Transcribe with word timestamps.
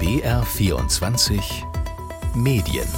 BR24 0.00 1.42
Medien. 2.34 2.88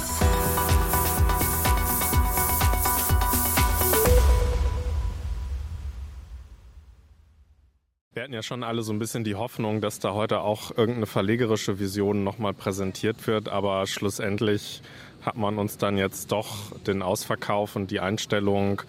Wir 8.13 8.23
hatten 8.23 8.31
ja 8.31 8.41
schon 8.41 8.63
alle 8.63 8.83
so 8.83 8.93
ein 8.93 8.99
bisschen 8.99 9.25
die 9.25 9.35
Hoffnung, 9.35 9.81
dass 9.81 9.99
da 9.99 10.13
heute 10.13 10.39
auch 10.39 10.71
irgendeine 10.71 11.05
verlegerische 11.05 11.77
Vision 11.77 12.23
nochmal 12.23 12.53
präsentiert 12.53 13.27
wird, 13.27 13.49
aber 13.49 13.85
schlussendlich 13.85 14.81
hat 15.23 15.35
man 15.35 15.57
uns 15.57 15.77
dann 15.77 15.97
jetzt 15.97 16.31
doch 16.31 16.71
den 16.87 17.01
Ausverkauf 17.01 17.75
und 17.75 17.91
die 17.91 17.99
Einstellung 17.99 18.81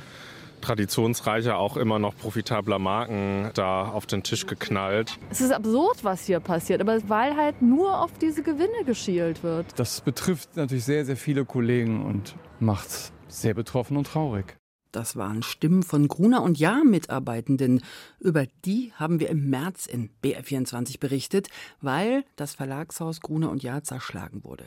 traditionsreicher, 0.65 1.59
auch 1.59 1.77
immer 1.77 1.99
noch 1.99 2.17
profitabler 2.17 2.79
Marken 2.79 3.51
da 3.55 3.89
auf 3.89 4.07
den 4.07 4.23
Tisch 4.23 4.47
geknallt. 4.47 5.19
Es 5.31 5.41
ist 5.41 5.53
absurd, 5.53 6.03
was 6.03 6.27
hier 6.27 6.41
passiert, 6.41 6.81
aber 6.81 6.99
weil 7.09 7.37
halt 7.37 7.61
nur 7.63 8.01
auf 8.01 8.13
diese 8.19 8.43
Gewinne 8.43 8.85
geschielt 8.87 9.43
wird. 9.43 9.67
Das 9.77 10.01
betrifft 10.01 10.57
natürlich 10.57 10.85
sehr, 10.85 11.05
sehr 11.05 11.17
viele 11.17 11.45
Kollegen 11.45 12.05
und 12.05 12.35
macht 12.61 13.13
sehr 13.29 13.55
betroffen 13.55 13.97
und 13.97 14.07
traurig. 14.07 14.57
Das 14.95 15.17
waren 15.17 15.43
Stimmen 15.43 15.83
von 15.83 16.07
Gruner 16.07 16.45
und 16.45 16.57
Jahr-Mitarbeitenden. 16.57 17.83
Über 18.21 18.47
die 18.65 18.93
haben 18.95 19.19
wir 19.19 19.29
im 19.29 19.51
März 19.51 19.87
in 19.87 20.11
BR24 20.23 21.01
berichtet, 21.01 21.49
weil 21.81 22.25
das 22.37 22.55
Verlagshaus 22.55 23.21
Gruner 23.21 23.51
und 23.51 23.65
Jahr 23.65 23.83
zerschlagen 23.83 24.45
wurde. 24.45 24.65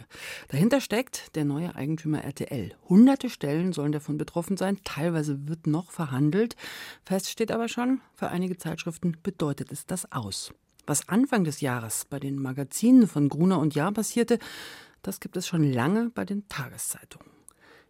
Dahinter 0.50 0.82
steckt 0.82 1.34
der 1.38 1.46
neue 1.46 1.74
Eigentümer 1.76 2.26
RTL. 2.26 2.74
Hunderte 2.90 3.30
Stellen 3.30 3.72
sollen 3.72 3.94
davon 3.94 4.18
betroffen 4.18 4.58
sein. 4.58 4.80
Teilweise 4.84 5.48
wird 5.48 5.66
noch 5.66 5.92
verhandelt. 5.92 6.58
Fest 7.06 7.30
steht 7.30 7.54
aber 7.54 7.70
schon, 7.70 8.02
für 8.14 8.28
einige 8.28 8.58
Zeitschriften 8.58 9.16
bedeutet 9.24 9.72
es 9.72 9.86
das 9.86 10.12
aus. 10.12 10.54
Was 10.86 11.08
Anfang 11.08 11.46
des 11.46 11.62
Jahres 11.62 12.04
bei 12.04 12.20
den 12.20 12.38
Magazinen 12.38 13.08
von 13.08 13.30
Gruner 13.30 13.60
und 13.60 13.76
Jahr 13.76 13.94
passierte, 13.94 14.40
das 15.04 15.22
gibt 15.22 15.38
es 15.38 15.48
schon 15.48 15.64
lange 15.64 16.10
bei 16.10 16.26
den 16.26 16.50
Tageszeitungen. 16.50 17.37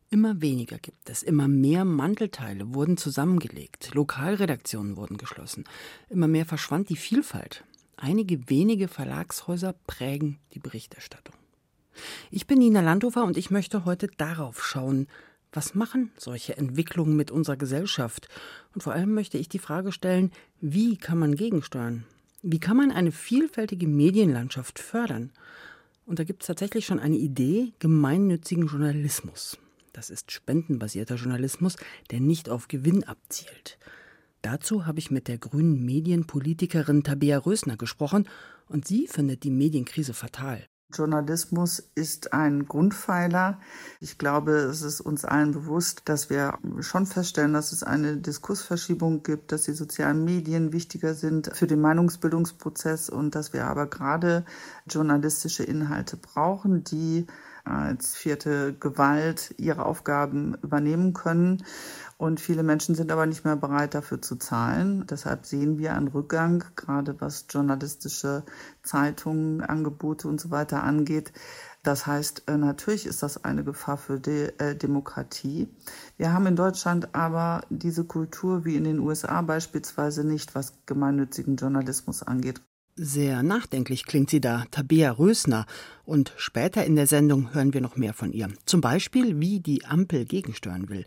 Immer 0.09 0.41
weniger 0.41 0.77
gibt 0.77 1.09
es, 1.09 1.21
immer 1.21 1.49
mehr 1.49 1.83
Mantelteile 1.83 2.73
wurden 2.73 2.95
zusammengelegt, 2.95 3.93
Lokalredaktionen 3.93 4.95
wurden 4.95 5.17
geschlossen, 5.17 5.65
immer 6.09 6.29
mehr 6.29 6.45
verschwand 6.45 6.87
die 6.87 6.95
Vielfalt. 6.95 7.65
Einige 7.97 8.49
wenige 8.49 8.87
Verlagshäuser 8.87 9.73
prägen 9.85 10.39
die 10.53 10.59
Berichterstattung. 10.59 11.35
Ich 12.31 12.47
bin 12.47 12.59
Nina 12.59 12.79
Landhofer 12.79 13.25
und 13.25 13.35
ich 13.35 13.51
möchte 13.51 13.83
heute 13.83 14.07
darauf 14.07 14.63
schauen, 14.63 15.07
was 15.51 15.75
machen 15.75 16.11
solche 16.17 16.55
Entwicklungen 16.55 17.17
mit 17.17 17.31
unserer 17.31 17.57
Gesellschaft? 17.57 18.29
Und 18.73 18.83
vor 18.83 18.93
allem 18.93 19.13
möchte 19.13 19.37
ich 19.37 19.49
die 19.49 19.59
Frage 19.59 19.91
stellen, 19.91 20.31
wie 20.61 20.95
kann 20.95 21.17
man 21.17 21.35
gegensteuern? 21.35 22.05
Wie 22.43 22.59
kann 22.59 22.77
man 22.77 22.91
eine 22.91 23.11
vielfältige 23.11 23.87
Medienlandschaft 23.87 24.79
fördern? 24.79 25.31
Und 26.05 26.19
da 26.19 26.23
gibt 26.23 26.43
es 26.43 26.47
tatsächlich 26.47 26.85
schon 26.85 26.99
eine 26.99 27.17
Idee, 27.17 27.73
gemeinnützigen 27.79 28.67
Journalismus. 28.67 29.57
Das 29.97 30.11
ist 30.11 30.31
spendenbasierter 30.31 31.15
Journalismus, 31.15 31.75
der 32.11 32.19
nicht 32.19 32.51
auf 32.51 32.67
Gewinn 32.67 33.03
abzielt. 33.05 33.79
Dazu 34.43 34.85
habe 34.85 34.99
ich 34.99 35.09
mit 35.09 35.27
der 35.27 35.39
grünen 35.39 35.83
Medienpolitikerin 35.83 37.03
Tabea 37.03 37.39
Rösner 37.39 37.77
gesprochen 37.77 38.29
und 38.67 38.85
sie 38.85 39.07
findet 39.07 39.43
die 39.43 39.49
Medienkrise 39.49 40.13
fatal. 40.13 40.63
Journalismus 40.93 41.79
ist 41.95 42.31
ein 42.31 42.67
Grundpfeiler. 42.67 43.59
Ich 43.99 44.19
glaube, 44.19 44.51
es 44.51 44.83
ist 44.83 45.01
uns 45.01 45.25
allen 45.25 45.53
bewusst, 45.53 46.03
dass 46.05 46.29
wir 46.29 46.59
schon 46.81 47.07
feststellen, 47.07 47.53
dass 47.53 47.71
es 47.71 47.81
eine 47.81 48.17
Diskursverschiebung 48.17 49.23
gibt, 49.23 49.51
dass 49.51 49.63
die 49.63 49.73
sozialen 49.73 50.23
Medien 50.23 50.73
wichtiger 50.73 51.15
sind 51.15 51.49
für 51.55 51.65
den 51.65 51.81
Meinungsbildungsprozess 51.81 53.09
und 53.09 53.33
dass 53.33 53.51
wir 53.51 53.65
aber 53.65 53.87
gerade 53.87 54.45
journalistische 54.87 55.63
Inhalte 55.63 56.17
brauchen, 56.17 56.83
die 56.83 57.25
als 57.67 58.15
vierte 58.15 58.73
Gewalt 58.73 59.53
ihre 59.57 59.85
Aufgaben 59.85 60.55
übernehmen 60.63 61.13
können. 61.13 61.63
Und 62.17 62.39
viele 62.39 62.63
Menschen 62.63 62.95
sind 62.95 63.11
aber 63.11 63.25
nicht 63.27 63.45
mehr 63.45 63.55
bereit, 63.55 63.93
dafür 63.93 64.21
zu 64.21 64.37
zahlen. 64.37 65.05
Deshalb 65.07 65.45
sehen 65.45 65.77
wir 65.77 65.93
einen 65.93 66.07
Rückgang, 66.07 66.63
gerade 66.75 67.19
was 67.21 67.45
journalistische 67.49 68.43
Zeitungen, 68.81 69.61
Angebote 69.61 70.27
und 70.27 70.41
so 70.41 70.49
weiter 70.49 70.83
angeht. 70.83 71.31
Das 71.83 72.05
heißt, 72.05 72.43
äh, 72.47 72.57
natürlich 72.57 73.05
ist 73.05 73.23
das 73.23 73.45
eine 73.45 73.63
Gefahr 73.63 73.97
für 73.97 74.19
die 74.19 74.51
äh, 74.57 74.75
Demokratie. 74.75 75.69
Wir 76.17 76.33
haben 76.33 76.47
in 76.47 76.55
Deutschland 76.55 77.15
aber 77.15 77.61
diese 77.69 78.03
Kultur 78.03 78.65
wie 78.65 78.75
in 78.75 78.83
den 78.83 78.99
USA 78.99 79.41
beispielsweise 79.41 80.25
nicht, 80.25 80.55
was 80.55 80.73
gemeinnützigen 80.85 81.55
Journalismus 81.55 82.23
angeht. 82.23 82.61
Sehr 82.99 83.43
nachdenklich 83.43 84.05
klingt 84.05 84.31
sie 84.31 84.41
da, 84.41 84.65
Tabea 84.71 85.11
Rösner. 85.11 85.67
Und 86.03 86.33
später 86.35 86.83
in 86.83 86.95
der 86.95 87.05
Sendung 87.05 87.53
hören 87.53 87.75
wir 87.75 87.81
noch 87.81 87.95
mehr 87.95 88.15
von 88.15 88.33
ihr. 88.33 88.49
Zum 88.65 88.81
Beispiel, 88.81 89.39
wie 89.39 89.59
die 89.59 89.85
Ampel 89.85 90.25
gegensteuern 90.25 90.89
will. 90.89 91.05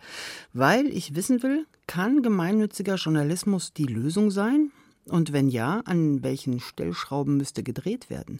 Weil 0.53 0.87
ich 0.87 1.17
wissen 1.17 1.43
will, 1.43 1.67
kann 1.89 2.23
gemeinnütziger 2.23 2.95
Journalismus 2.95 3.73
die 3.73 3.87
Lösung 3.87 4.31
sein? 4.31 4.71
Und 5.07 5.33
wenn 5.33 5.49
ja, 5.49 5.81
an 5.85 6.23
welchen 6.23 6.61
Stellschrauben 6.61 7.37
müsste 7.37 7.65
gedreht 7.65 8.09
werden? 8.09 8.39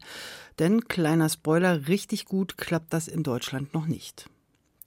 Denn, 0.61 0.87
kleiner 0.87 1.29
Spoiler, 1.29 1.89
richtig 1.89 2.27
gut 2.27 2.57
klappt 2.57 2.93
das 2.93 3.09
in 3.09 3.25
Deutschland 3.25 3.75
noch 3.75 3.89
nicht. 3.89 4.31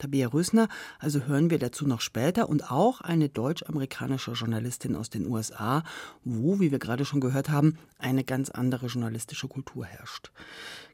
Tabea 0.03 0.27
Rösner, 0.27 0.67
also 0.99 1.21
hören 1.27 1.49
wir 1.49 1.59
dazu 1.59 1.87
noch 1.87 2.01
später 2.01 2.49
und 2.49 2.69
auch 2.69 2.99
eine 2.99 3.29
deutsch-amerikanische 3.29 4.33
Journalistin 4.33 4.97
aus 4.97 5.09
den 5.09 5.25
USA, 5.27 5.83
wo, 6.25 6.59
wie 6.59 6.71
wir 6.71 6.79
gerade 6.79 7.05
schon 7.05 7.21
gehört 7.21 7.47
haben, 7.49 7.77
eine 7.99 8.25
ganz 8.25 8.49
andere 8.49 8.87
journalistische 8.87 9.47
Kultur 9.47 9.85
herrscht. 9.85 10.31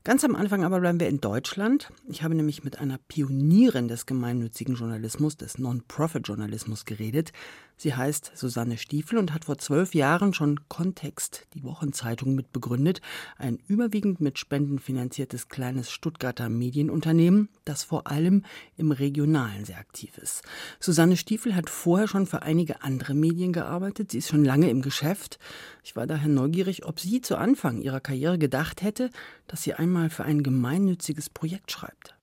Ganz 0.06 0.24
am 0.24 0.34
Anfang 0.36 0.64
aber 0.64 0.80
bleiben 0.80 1.02
wir 1.02 1.10
in 1.10 1.20
Deutschland. 1.20 1.92
Ich 2.08 2.24
habe 2.24 2.34
nämlich 2.34 2.64
mit 2.64 2.80
einer 2.80 2.98
Pionierin 2.98 3.90
des 3.90 4.06
gemeinnützigen 4.06 4.76
Journalismus, 4.76 5.36
des 5.36 5.58
Non-Profit-Journalismus 5.58 6.86
geredet. 6.86 7.34
Sie 7.76 7.94
heißt 7.94 8.32
Susanne 8.34 8.78
Stiefel 8.78 9.18
und 9.18 9.34
hat 9.34 9.46
vor 9.46 9.58
zwölf 9.58 9.94
Jahren 9.94 10.34
schon 10.34 10.62
Kontext, 10.70 11.48
die 11.54 11.64
Wochenzeitung, 11.64 12.34
mitbegründet. 12.34 13.02
Ein 13.38 13.60
überwiegend 13.68 14.20
mit 14.22 14.40
Spenden 14.40 14.80
finanziertes 14.80 15.48
kleines 15.48 15.92
Stuttgarter 15.92 16.50
Medienunternehmen, 16.50 17.50
das 17.66 17.84
vor 17.84 18.08
allem 18.08 18.44
im 18.78 18.92
Regionalen 18.92 19.64
sehr 19.66 19.80
aktiv 19.80 20.18
ist. 20.18 20.44
Susanne 20.80 21.18
Stiefel 21.18 21.56
hat 21.56 21.70
vorher 21.70 22.08
schon 22.08 22.26
für 22.26 22.42
einige 22.42 22.84
andere 22.84 23.14
Medien 23.14 23.54
gearbeitet. 23.54 24.12
Sie 24.12 24.18
ist 24.18 24.30
schon 24.30 24.46
lange 24.46 24.70
im 24.70 24.82
Geschäft. 24.82 25.40
Ich 25.84 25.96
war 25.96 26.08
daher 26.08 26.28
neugierig, 26.28 26.86
ob 26.86 27.00
sie 27.00 27.22
zu 27.22 27.38
Anfang 27.38 27.82
ihrer 27.82 28.00
Karriere 28.00 28.38
gedacht 28.38 28.82
hätte, 28.82 29.10
dass 29.48 29.64
sie 29.64 29.74
einmal 29.74 30.10
für 30.10 30.24
ein 30.24 30.44
gemeinnütziges 30.44 31.30
Projekt 31.30 31.72
schreibt. 31.72 32.16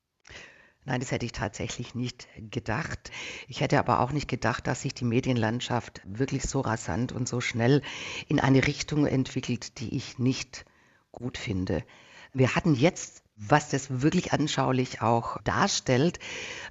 Nein, 0.84 1.00
das 1.00 1.10
hätte 1.10 1.26
ich 1.26 1.32
tatsächlich 1.32 1.96
nicht 1.96 2.28
gedacht. 2.50 3.10
Ich 3.48 3.60
hätte 3.60 3.80
aber 3.80 3.98
auch 4.00 4.12
nicht 4.12 4.28
gedacht, 4.28 4.68
dass 4.68 4.82
sich 4.82 4.94
die 4.94 5.04
Medienlandschaft 5.04 6.00
wirklich 6.04 6.44
so 6.44 6.60
rasant 6.60 7.10
und 7.10 7.26
so 7.26 7.40
schnell 7.40 7.82
in 8.28 8.38
eine 8.38 8.64
Richtung 8.64 9.04
entwickelt, 9.04 9.80
die 9.80 9.96
ich 9.96 10.20
nicht 10.20 10.64
gut 11.10 11.38
finde. 11.38 11.82
Wir 12.32 12.54
hatten 12.54 12.74
jetzt, 12.74 13.24
was 13.34 13.70
das 13.70 14.02
wirklich 14.02 14.32
anschaulich 14.32 15.02
auch 15.02 15.42
darstellt, 15.42 16.20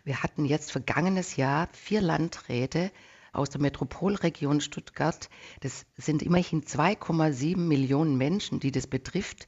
wir 0.05 0.23
hatten 0.23 0.45
jetzt 0.45 0.71
vergangenes 0.71 1.35
Jahr 1.35 1.67
vier 1.73 1.99
Landräte 1.99 2.91
aus 3.35 3.49
der 3.49 3.61
Metropolregion 3.61 4.61
Stuttgart. 4.61 5.29
Das 5.61 5.85
sind 5.97 6.23
immerhin 6.23 6.63
2,7 6.63 7.57
Millionen 7.57 8.17
Menschen, 8.17 8.59
die 8.59 8.71
das 8.71 8.87
betrifft, 8.87 9.47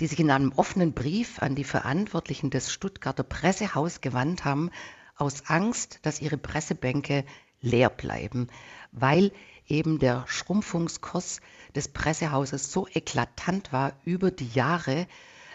die 0.00 0.06
sich 0.06 0.20
in 0.20 0.30
einem 0.30 0.52
offenen 0.52 0.92
Brief 0.92 1.40
an 1.40 1.54
die 1.54 1.64
Verantwortlichen 1.64 2.50
des 2.50 2.72
Stuttgarter 2.72 3.24
Pressehaus 3.24 4.00
gewandt 4.00 4.44
haben, 4.44 4.70
aus 5.16 5.46
Angst, 5.46 6.00
dass 6.02 6.20
ihre 6.20 6.38
Pressebänke 6.38 7.24
leer 7.60 7.90
bleiben, 7.90 8.48
weil 8.92 9.32
eben 9.66 9.98
der 9.98 10.24
Schrumpfungskurs 10.26 11.40
des 11.74 11.88
Pressehauses 11.88 12.70
so 12.70 12.86
eklatant 12.92 13.72
war 13.72 13.92
über 14.04 14.30
die 14.30 14.48
Jahre, 14.48 15.06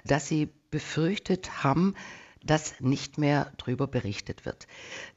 dass 0.05 0.27
sie 0.27 0.49
befürchtet 0.71 1.63
haben, 1.63 1.95
dass 2.43 2.79
nicht 2.79 3.17
mehr 3.17 3.51
darüber 3.57 3.87
berichtet 3.87 4.45
wird. 4.45 4.67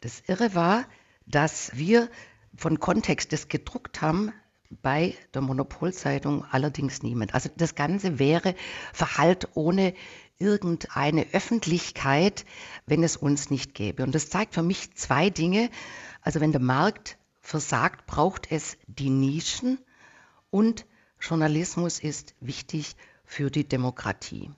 Das 0.01 0.23
Irre 0.27 0.55
war, 0.55 0.85
dass 1.27 1.71
wir 1.75 2.09
von 2.57 2.81
Kontext 2.81 3.33
das 3.33 3.49
gedruckt 3.49 4.03
haben, 4.03 4.33
bei 4.81 5.15
der 5.35 5.43
Monopolzeitung 5.43 6.45
allerdings 6.51 7.03
niemand. 7.03 7.35
Also 7.35 7.51
das 7.57 7.75
Ganze 7.75 8.19
wäre 8.19 8.55
Verhalt 8.93 9.49
ohne 9.55 9.95
irgendeine 10.39 11.27
Öffentlichkeit, 11.33 12.45
wenn 12.87 13.03
es 13.03 13.17
uns 13.17 13.51
nicht 13.51 13.75
gäbe. 13.75 14.03
Und 14.03 14.15
das 14.15 14.31
zeigt 14.31 14.55
für 14.55 14.63
mich 14.63 14.95
zwei 14.95 15.31
Dinge. 15.31 15.71
Also 16.23 16.41
wenn 16.41 16.53
der 16.53 16.61
Markt 16.61 17.19
versagt, 17.41 18.07
braucht 18.07 18.51
es 18.51 18.77
die 18.87 19.11
Nischen 19.11 19.79
und 20.51 20.87
Journalismus 21.21 22.01
ist 22.01 22.35
wichtig 22.41 22.97
für 23.25 23.51
die 23.51 23.69
Demokratie. 23.69 24.51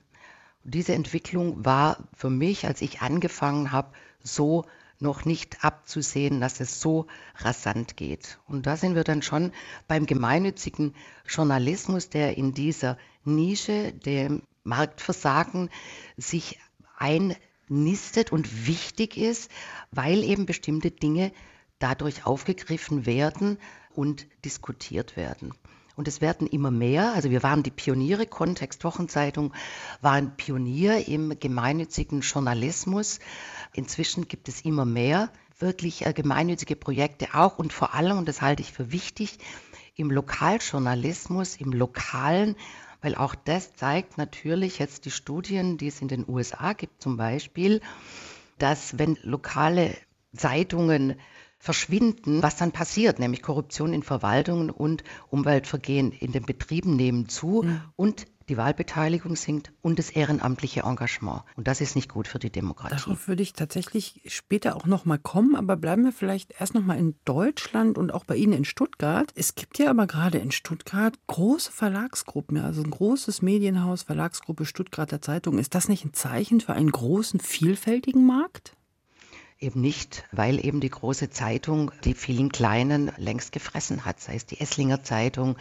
Und 0.63 0.73
diese 0.73 0.93
Entwicklung 0.93 1.63
war 1.63 1.97
für 2.13 2.29
mich, 2.29 2.65
als 2.65 2.81
ich 2.81 3.01
angefangen 3.01 3.71
habe, 3.71 3.91
so 4.23 4.65
noch 4.99 5.25
nicht 5.25 5.63
abzusehen, 5.63 6.39
dass 6.39 6.59
es 6.59 6.79
so 6.79 7.07
rasant 7.37 7.97
geht. 7.97 8.39
Und 8.47 8.65
da 8.65 8.77
sind 8.77 8.95
wir 8.95 9.03
dann 9.03 9.21
schon 9.21 9.51
beim 9.87 10.05
gemeinnützigen 10.05 10.95
Journalismus, 11.27 12.09
der 12.09 12.37
in 12.37 12.53
dieser 12.53 12.97
Nische, 13.23 13.91
dem 13.91 14.43
Marktversagen 14.63 15.69
sich 16.17 16.59
einnistet 16.97 18.31
und 18.31 18.67
wichtig 18.67 19.17
ist, 19.17 19.51
weil 19.91 20.23
eben 20.23 20.45
bestimmte 20.45 20.91
Dinge 20.91 21.31
dadurch 21.79 22.25
aufgegriffen 22.25 23.05
werden 23.05 23.57
und 23.93 24.27
diskutiert 24.43 25.17
werden. 25.17 25.53
Und 25.95 26.07
es 26.07 26.19
werden 26.19 26.47
immer 26.47 26.71
mehr, 26.71 27.13
also 27.13 27.29
wir 27.29 27.41
waren 27.41 27.63
die 27.63 27.71
Pioniere, 27.71 28.25
Kontext 28.25 28.83
Wochenzeitung 28.83 29.53
waren 30.01 30.35
Pionier 30.35 31.07
im 31.07 31.39
gemeinnützigen 31.39 32.21
Journalismus. 32.21 33.19
Inzwischen 33.73 34.27
gibt 34.27 34.49
es 34.49 34.61
immer 34.61 34.85
mehr 34.85 35.29
wirklich 35.59 36.05
äh, 36.05 36.13
gemeinnützige 36.13 36.75
Projekte 36.75 37.33
auch 37.33 37.59
und 37.59 37.71
vor 37.71 37.93
allem, 37.93 38.17
und 38.17 38.27
das 38.27 38.41
halte 38.41 38.61
ich 38.61 38.73
für 38.73 38.91
wichtig, 38.91 39.37
im 39.95 40.11
Lokaljournalismus, 40.11 41.55
im 41.55 41.71
lokalen, 41.71 42.55
weil 43.01 43.15
auch 43.15 43.35
das 43.35 43.75
zeigt 43.75 44.17
natürlich 44.17 44.79
jetzt 44.79 45.05
die 45.05 45.11
Studien, 45.11 45.77
die 45.77 45.87
es 45.87 46.01
in 46.01 46.09
den 46.09 46.25
USA 46.27 46.73
gibt 46.73 47.01
zum 47.01 47.15
Beispiel, 47.17 47.81
dass 48.57 48.97
wenn 48.97 49.17
lokale 49.21 49.95
Zeitungen 50.35 51.15
verschwinden, 51.65 52.43
was 52.43 52.57
dann 52.57 52.71
passiert, 52.71 53.17
nämlich 53.17 53.41
Korruption 53.41 53.91
in 53.91 54.03
Verwaltungen 54.03 54.69
und 54.69 55.03
Umweltvergehen 55.29 56.11
in 56.11 56.31
den 56.31 56.45
Betrieben 56.45 56.95
nehmen 56.95 57.27
zu 57.27 57.63
mhm. 57.65 57.81
und 57.95 58.27
die 58.49 58.57
Wahlbeteiligung 58.57 59.35
sinkt 59.35 59.73
und 59.81 59.97
das 59.97 60.11
ehrenamtliche 60.11 60.81
Engagement. 60.81 61.41
Und 61.55 61.67
das 61.67 61.81
ist 61.81 61.95
nicht 61.95 62.09
gut 62.09 62.27
für 62.27 62.37
die 62.37 62.51
Demokratie. 62.51 62.95
Darauf 62.95 63.27
würde 63.27 63.41
ich 63.41 63.53
tatsächlich 63.53 64.21
später 64.27 64.75
auch 64.75 64.85
noch 64.85 65.05
mal 65.05 65.17
kommen, 65.17 65.55
aber 65.55 65.75
bleiben 65.75 66.03
wir 66.03 66.11
vielleicht 66.11 66.53
erst 66.59 66.75
noch 66.75 66.85
mal 66.85 66.99
in 66.99 67.15
Deutschland 67.25 67.97
und 67.97 68.13
auch 68.13 68.23
bei 68.23 68.35
Ihnen 68.35 68.53
in 68.53 68.63
Stuttgart. 68.63 69.31
Es 69.33 69.55
gibt 69.55 69.79
ja 69.79 69.89
aber 69.89 70.05
gerade 70.05 70.37
in 70.37 70.51
Stuttgart 70.51 71.17
große 71.25 71.71
Verlagsgruppen, 71.71 72.59
also 72.59 72.83
ein 72.83 72.91
großes 72.91 73.41
Medienhaus, 73.41 74.03
Verlagsgruppe 74.03 74.65
Stuttgarter 74.65 75.19
Zeitung. 75.19 75.57
Ist 75.57 75.73
das 75.73 75.89
nicht 75.89 76.05
ein 76.05 76.13
Zeichen 76.13 76.61
für 76.61 76.73
einen 76.73 76.91
großen, 76.91 77.39
vielfältigen 77.39 78.27
Markt? 78.27 78.75
Eben 79.65 79.81
nicht, 79.81 80.25
weil 80.31 80.63
eben 80.63 80.79
die 80.79 80.91
große 80.91 81.31
Zeitung 81.31 81.91
die 82.03 82.13
vielen 82.13 82.51
kleinen 82.51 83.11
längst 83.17 83.51
gefressen 83.51 84.05
hat, 84.05 84.19
sei 84.19 84.35
es 84.35 84.45
die 84.45 84.61
Esslinger 84.61 85.01
Zeitung, 85.01 85.57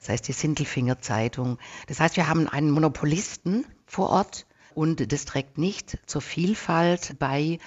sei 0.00 0.14
es 0.14 0.22
die 0.22 0.32
Sindelfinger 0.32 0.98
Zeitung. 0.98 1.56
Das 1.86 2.00
heißt, 2.00 2.16
wir 2.16 2.26
haben 2.26 2.48
einen 2.48 2.72
Monopolisten 2.72 3.64
vor 3.86 4.10
Ort 4.10 4.44
und 4.74 5.12
das 5.12 5.24
trägt 5.24 5.56
nicht 5.56 5.98
zur 6.06 6.20
Vielfalt 6.20 7.14
bei. 7.20 7.60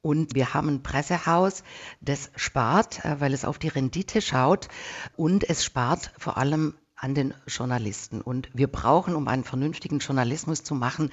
Und 0.00 0.34
wir 0.34 0.54
haben 0.54 0.68
ein 0.68 0.82
Pressehaus, 0.82 1.64
das 2.00 2.30
spart, 2.36 3.04
äh, 3.04 3.20
weil 3.20 3.34
es 3.34 3.44
auf 3.44 3.58
die 3.58 3.68
Rendite 3.68 4.22
schaut 4.22 4.68
und 5.16 5.46
es 5.50 5.66
spart 5.66 6.12
vor 6.16 6.38
allem 6.38 6.78
an 6.96 7.14
den 7.14 7.34
Journalisten. 7.46 8.20
Und 8.20 8.48
wir 8.52 8.68
brauchen, 8.68 9.14
um 9.14 9.28
einen 9.28 9.44
vernünftigen 9.44 9.98
Journalismus 9.98 10.62
zu 10.62 10.74
machen, 10.74 11.10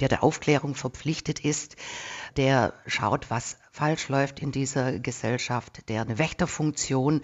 der 0.00 0.08
der 0.08 0.22
Aufklärung 0.22 0.74
verpflichtet 0.74 1.40
ist, 1.44 1.76
der 2.36 2.74
schaut, 2.86 3.30
was 3.30 3.58
falsch 3.72 4.08
läuft 4.08 4.40
in 4.40 4.52
dieser 4.52 4.98
Gesellschaft, 4.98 5.88
der 5.88 6.02
eine 6.02 6.18
Wächterfunktion 6.18 7.22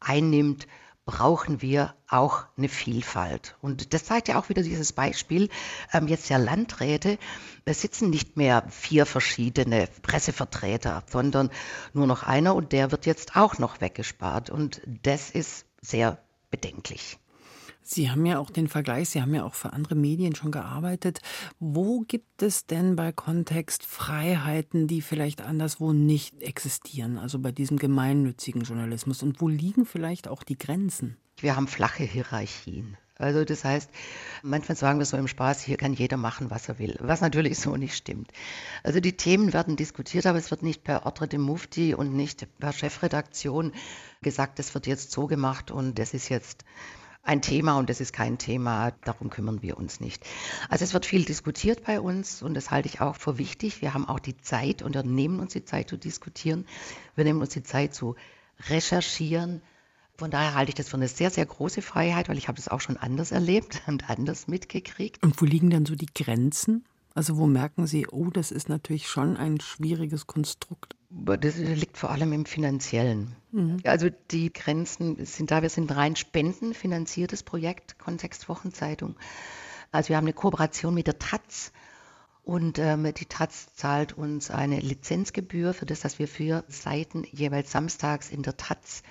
einnimmt, 0.00 0.66
brauchen 1.04 1.62
wir 1.62 1.94
auch 2.08 2.44
eine 2.56 2.68
Vielfalt. 2.68 3.56
Und 3.60 3.92
das 3.92 4.04
zeigt 4.04 4.28
ja 4.28 4.38
auch 4.38 4.48
wieder 4.48 4.62
dieses 4.62 4.92
Beispiel 4.92 5.48
ähm, 5.92 6.06
jetzt 6.06 6.30
der 6.30 6.38
Landräte. 6.38 7.18
Es 7.64 7.80
sitzen 7.80 8.10
nicht 8.10 8.36
mehr 8.36 8.64
vier 8.70 9.04
verschiedene 9.04 9.88
Pressevertreter, 10.02 11.02
sondern 11.10 11.50
nur 11.92 12.06
noch 12.06 12.22
einer 12.22 12.54
und 12.54 12.72
der 12.72 12.92
wird 12.92 13.06
jetzt 13.06 13.36
auch 13.36 13.58
noch 13.58 13.80
weggespart. 13.80 14.50
Und 14.50 14.80
das 15.02 15.30
ist 15.30 15.66
sehr 15.80 16.18
bedenklich. 16.50 17.18
Sie 17.82 18.10
haben 18.10 18.24
ja 18.26 18.38
auch 18.38 18.50
den 18.50 18.68
Vergleich, 18.68 19.10
Sie 19.10 19.20
haben 19.20 19.34
ja 19.34 19.44
auch 19.44 19.54
für 19.54 19.72
andere 19.72 19.94
Medien 19.94 20.34
schon 20.34 20.52
gearbeitet. 20.52 21.20
Wo 21.58 22.00
gibt 22.00 22.42
es 22.42 22.66
denn 22.66 22.96
bei 22.96 23.12
Kontext 23.12 23.84
Freiheiten, 23.84 24.86
die 24.86 25.02
vielleicht 25.02 25.40
anderswo 25.40 25.92
nicht 25.92 26.40
existieren, 26.42 27.18
also 27.18 27.38
bei 27.38 27.52
diesem 27.52 27.78
gemeinnützigen 27.78 28.62
Journalismus? 28.62 29.22
Und 29.22 29.40
wo 29.40 29.48
liegen 29.48 29.84
vielleicht 29.84 30.28
auch 30.28 30.42
die 30.42 30.58
Grenzen? 30.58 31.16
Wir 31.38 31.56
haben 31.56 31.66
flache 31.66 32.04
Hierarchien. 32.04 32.96
Also 33.22 33.44
das 33.44 33.64
heißt, 33.64 33.88
manchmal 34.42 34.76
sagen 34.76 34.98
wir 34.98 35.06
so 35.06 35.16
im 35.16 35.28
Spaß, 35.28 35.62
hier 35.62 35.76
kann 35.76 35.92
jeder 35.92 36.16
machen, 36.16 36.50
was 36.50 36.68
er 36.68 36.80
will, 36.80 36.96
was 37.00 37.20
natürlich 37.20 37.58
so 37.58 37.76
nicht 37.76 37.94
stimmt. 37.94 38.32
Also 38.82 38.98
die 38.98 39.16
Themen 39.16 39.52
werden 39.52 39.76
diskutiert, 39.76 40.26
aber 40.26 40.38
es 40.38 40.50
wird 40.50 40.62
nicht 40.62 40.82
per 40.82 41.06
Ordre 41.06 41.28
de 41.28 41.38
Mufti 41.38 41.94
und 41.94 42.14
nicht 42.14 42.48
per 42.58 42.72
Chefredaktion 42.72 43.72
gesagt, 44.22 44.58
es 44.58 44.74
wird 44.74 44.88
jetzt 44.88 45.12
so 45.12 45.28
gemacht 45.28 45.70
und 45.70 46.00
das 46.00 46.14
ist 46.14 46.30
jetzt 46.30 46.64
ein 47.22 47.40
Thema 47.40 47.78
und 47.78 47.88
das 47.88 48.00
ist 48.00 48.12
kein 48.12 48.38
Thema, 48.38 48.92
darum 49.04 49.30
kümmern 49.30 49.62
wir 49.62 49.76
uns 49.78 50.00
nicht. 50.00 50.24
Also 50.68 50.84
es 50.84 50.92
wird 50.92 51.06
viel 51.06 51.24
diskutiert 51.24 51.84
bei 51.84 52.00
uns 52.00 52.42
und 52.42 52.54
das 52.54 52.70
halte 52.70 52.88
ich 52.88 53.00
auch 53.00 53.16
für 53.16 53.38
wichtig. 53.38 53.80
Wir 53.80 53.94
haben 53.94 54.08
auch 54.08 54.18
die 54.18 54.36
Zeit 54.36 54.82
und 54.82 54.94
wir 54.94 55.04
nehmen 55.04 55.38
uns 55.38 55.52
die 55.52 55.64
Zeit 55.64 55.88
zu 55.88 55.96
diskutieren. 55.96 56.66
Wir 57.14 57.24
nehmen 57.24 57.40
uns 57.40 57.50
die 57.50 57.62
Zeit 57.62 57.94
zu 57.94 58.16
recherchieren. 58.68 59.62
Von 60.16 60.30
daher 60.30 60.54
halte 60.54 60.70
ich 60.70 60.74
das 60.74 60.88
für 60.88 60.96
eine 60.96 61.08
sehr, 61.08 61.30
sehr 61.30 61.46
große 61.46 61.80
Freiheit, 61.80 62.28
weil 62.28 62.38
ich 62.38 62.48
habe 62.48 62.56
das 62.56 62.68
auch 62.68 62.80
schon 62.80 62.96
anders 62.96 63.30
erlebt 63.30 63.82
und 63.86 64.10
anders 64.10 64.48
mitgekriegt. 64.48 65.22
Und 65.22 65.40
wo 65.40 65.44
liegen 65.44 65.70
dann 65.70 65.86
so 65.86 65.94
die 65.94 66.12
Grenzen? 66.12 66.84
Also 67.14 67.36
wo 67.36 67.46
merken 67.46 67.86
Sie, 67.86 68.06
oh, 68.06 68.30
das 68.30 68.50
ist 68.50 68.68
natürlich 68.68 69.06
schon 69.06 69.36
ein 69.36 69.60
schwieriges 69.60 70.26
Konstrukt? 70.26 70.96
Das 71.14 71.56
liegt 71.56 71.98
vor 71.98 72.10
allem 72.10 72.32
im 72.32 72.46
Finanziellen. 72.46 73.36
Mhm. 73.50 73.80
Also 73.84 74.08
die 74.30 74.52
Grenzen 74.52 75.24
sind 75.26 75.50
da, 75.50 75.60
wir 75.60 75.68
sind 75.68 75.90
ein 75.90 75.96
rein 75.96 76.16
spendenfinanziertes 76.16 77.42
Projekt, 77.42 77.98
Kontext 77.98 78.48
Wochenzeitung. 78.48 79.16
Also 79.90 80.08
wir 80.08 80.16
haben 80.16 80.24
eine 80.24 80.32
Kooperation 80.32 80.94
mit 80.94 81.06
der 81.06 81.18
Taz 81.18 81.72
und 82.44 82.78
ähm, 82.78 83.12
die 83.14 83.26
Taz 83.26 83.74
zahlt 83.74 84.16
uns 84.16 84.50
eine 84.50 84.80
Lizenzgebühr 84.80 85.74
für 85.74 85.86
das, 85.86 86.00
dass 86.00 86.18
wir 86.18 86.26
vier 86.26 86.64
Seiten 86.68 87.24
jeweils 87.30 87.70
samstags 87.70 88.30
in 88.30 88.42
der 88.42 88.56
Taz 88.56 89.02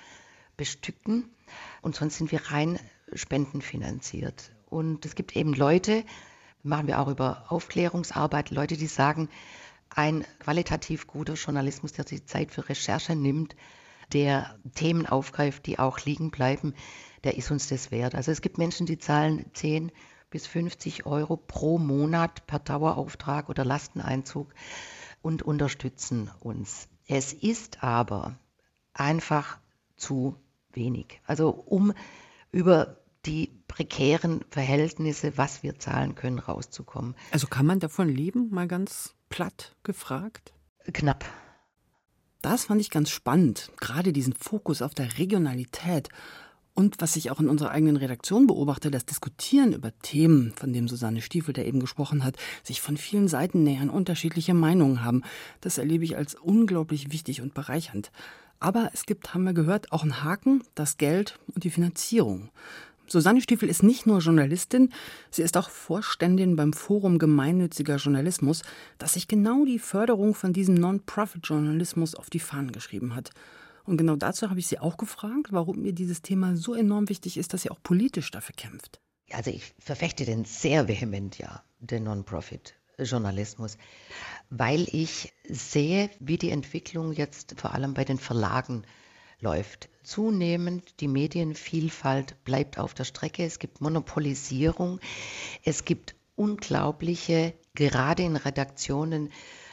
bestücken. 0.56 1.30
Und 1.80 1.94
sonst 1.94 2.18
sind 2.18 2.32
wir 2.32 2.50
rein 2.50 2.78
spendenfinanziert. 3.14 4.52
Und 4.68 5.06
es 5.06 5.14
gibt 5.14 5.36
eben 5.36 5.54
Leute, 5.54 6.04
machen 6.62 6.88
wir 6.88 6.98
auch 6.98 7.08
über 7.08 7.44
Aufklärungsarbeit, 7.48 8.50
Leute, 8.50 8.76
die 8.76 8.86
sagen, 8.86 9.28
ein 9.96 10.24
qualitativ 10.38 11.06
guter 11.06 11.34
Journalismus, 11.34 11.92
der 11.92 12.06
sich 12.06 12.26
Zeit 12.26 12.50
für 12.50 12.68
Recherche 12.68 13.16
nimmt, 13.16 13.56
der 14.12 14.58
Themen 14.74 15.06
aufgreift, 15.06 15.66
die 15.66 15.78
auch 15.78 16.00
liegen 16.00 16.30
bleiben, 16.30 16.74
der 17.24 17.36
ist 17.36 17.50
uns 17.50 17.68
das 17.68 17.90
wert. 17.90 18.14
Also 18.14 18.30
es 18.30 18.40
gibt 18.42 18.58
Menschen, 18.58 18.86
die 18.86 18.98
zahlen 18.98 19.46
10 19.54 19.92
bis 20.30 20.46
50 20.46 21.06
Euro 21.06 21.36
pro 21.36 21.78
Monat 21.78 22.46
per 22.46 22.58
Dauerauftrag 22.58 23.48
oder 23.48 23.64
Lasteneinzug 23.64 24.52
und 25.20 25.42
unterstützen 25.42 26.30
uns. 26.40 26.88
Es 27.06 27.32
ist 27.32 27.82
aber 27.82 28.36
einfach 28.94 29.58
zu 29.96 30.36
wenig. 30.72 31.20
Also 31.26 31.50
um 31.50 31.92
über 32.50 32.96
die 33.24 33.52
prekären 33.68 34.44
Verhältnisse, 34.50 35.38
was 35.38 35.62
wir 35.62 35.78
zahlen 35.78 36.14
können, 36.14 36.38
rauszukommen. 36.38 37.14
Also 37.30 37.46
kann 37.46 37.66
man 37.66 37.78
davon 37.78 38.08
leben, 38.08 38.50
mal 38.50 38.66
ganz 38.66 39.14
platt 39.32 39.74
gefragt? 39.82 40.52
Knapp. 40.92 41.24
Das 42.42 42.66
fand 42.66 42.82
ich 42.82 42.90
ganz 42.90 43.08
spannend, 43.08 43.70
gerade 43.80 44.12
diesen 44.12 44.34
Fokus 44.34 44.82
auf 44.82 44.92
der 44.94 45.16
Regionalität. 45.16 46.10
Und 46.74 47.00
was 47.00 47.16
ich 47.16 47.30
auch 47.30 47.40
in 47.40 47.48
unserer 47.48 47.70
eigenen 47.70 47.96
Redaktion 47.96 48.46
beobachte, 48.46 48.90
das 48.90 49.06
Diskutieren 49.06 49.72
über 49.72 49.98
Themen, 50.00 50.52
von 50.54 50.74
dem 50.74 50.86
Susanne 50.86 51.22
Stiefel, 51.22 51.54
der 51.54 51.66
eben 51.66 51.80
gesprochen 51.80 52.24
hat, 52.24 52.36
sich 52.62 52.82
von 52.82 52.98
vielen 52.98 53.26
Seiten 53.26 53.62
nähern, 53.62 53.88
unterschiedliche 53.88 54.52
Meinungen 54.52 55.02
haben, 55.02 55.22
das 55.62 55.78
erlebe 55.78 56.04
ich 56.04 56.14
als 56.16 56.34
unglaublich 56.34 57.10
wichtig 57.10 57.40
und 57.40 57.54
bereichernd. 57.54 58.12
Aber 58.60 58.90
es 58.92 59.06
gibt, 59.06 59.32
haben 59.32 59.44
wir 59.44 59.54
gehört, 59.54 59.92
auch 59.92 60.02
einen 60.02 60.22
Haken, 60.22 60.62
das 60.74 60.98
Geld 60.98 61.38
und 61.54 61.64
die 61.64 61.70
Finanzierung. 61.70 62.50
Susanne 63.06 63.40
Stiefel 63.40 63.68
ist 63.68 63.82
nicht 63.82 64.06
nur 64.06 64.20
Journalistin, 64.20 64.92
sie 65.30 65.42
ist 65.42 65.56
auch 65.56 65.70
Vorständin 65.70 66.56
beim 66.56 66.72
Forum 66.72 67.18
Gemeinnütziger 67.18 67.96
Journalismus, 67.96 68.62
das 68.98 69.14
sich 69.14 69.28
genau 69.28 69.64
die 69.64 69.78
Förderung 69.78 70.34
von 70.34 70.52
diesem 70.52 70.74
Non-Profit-Journalismus 70.74 72.14
auf 72.14 72.30
die 72.30 72.40
Fahnen 72.40 72.72
geschrieben 72.72 73.14
hat. 73.14 73.30
Und 73.84 73.96
genau 73.96 74.16
dazu 74.16 74.48
habe 74.48 74.60
ich 74.60 74.68
sie 74.68 74.78
auch 74.78 74.96
gefragt, 74.96 75.48
warum 75.50 75.84
ihr 75.84 75.92
dieses 75.92 76.22
Thema 76.22 76.56
so 76.56 76.74
enorm 76.74 77.08
wichtig 77.08 77.36
ist, 77.36 77.52
dass 77.52 77.62
sie 77.62 77.70
auch 77.70 77.82
politisch 77.82 78.30
dafür 78.30 78.54
kämpft. 78.54 79.00
Also 79.30 79.50
ich 79.50 79.74
verfechte 79.78 80.24
den 80.24 80.44
sehr 80.44 80.88
vehement, 80.88 81.38
ja, 81.38 81.62
den 81.80 82.04
Non-Profit-Journalismus, 82.04 83.78
weil 84.50 84.86
ich 84.92 85.32
sehe, 85.48 86.10
wie 86.20 86.38
die 86.38 86.50
Entwicklung 86.50 87.12
jetzt 87.12 87.54
vor 87.58 87.74
allem 87.74 87.94
bei 87.94 88.04
den 88.04 88.18
Verlagen 88.18 88.84
läuft. 89.42 89.88
Zunehmend 90.02 91.00
die 91.00 91.08
Medienvielfalt 91.08 92.42
bleibt 92.44 92.78
auf 92.78 92.94
der 92.94 93.04
Strecke. 93.04 93.44
Es 93.44 93.58
gibt 93.58 93.80
Monopolisierung. 93.80 94.98
Es 95.64 95.84
gibt 95.84 96.14
unglaubliche, 96.34 97.54
gerade 97.74 98.22
in 98.22 98.36
Redaktionen, 98.36 99.30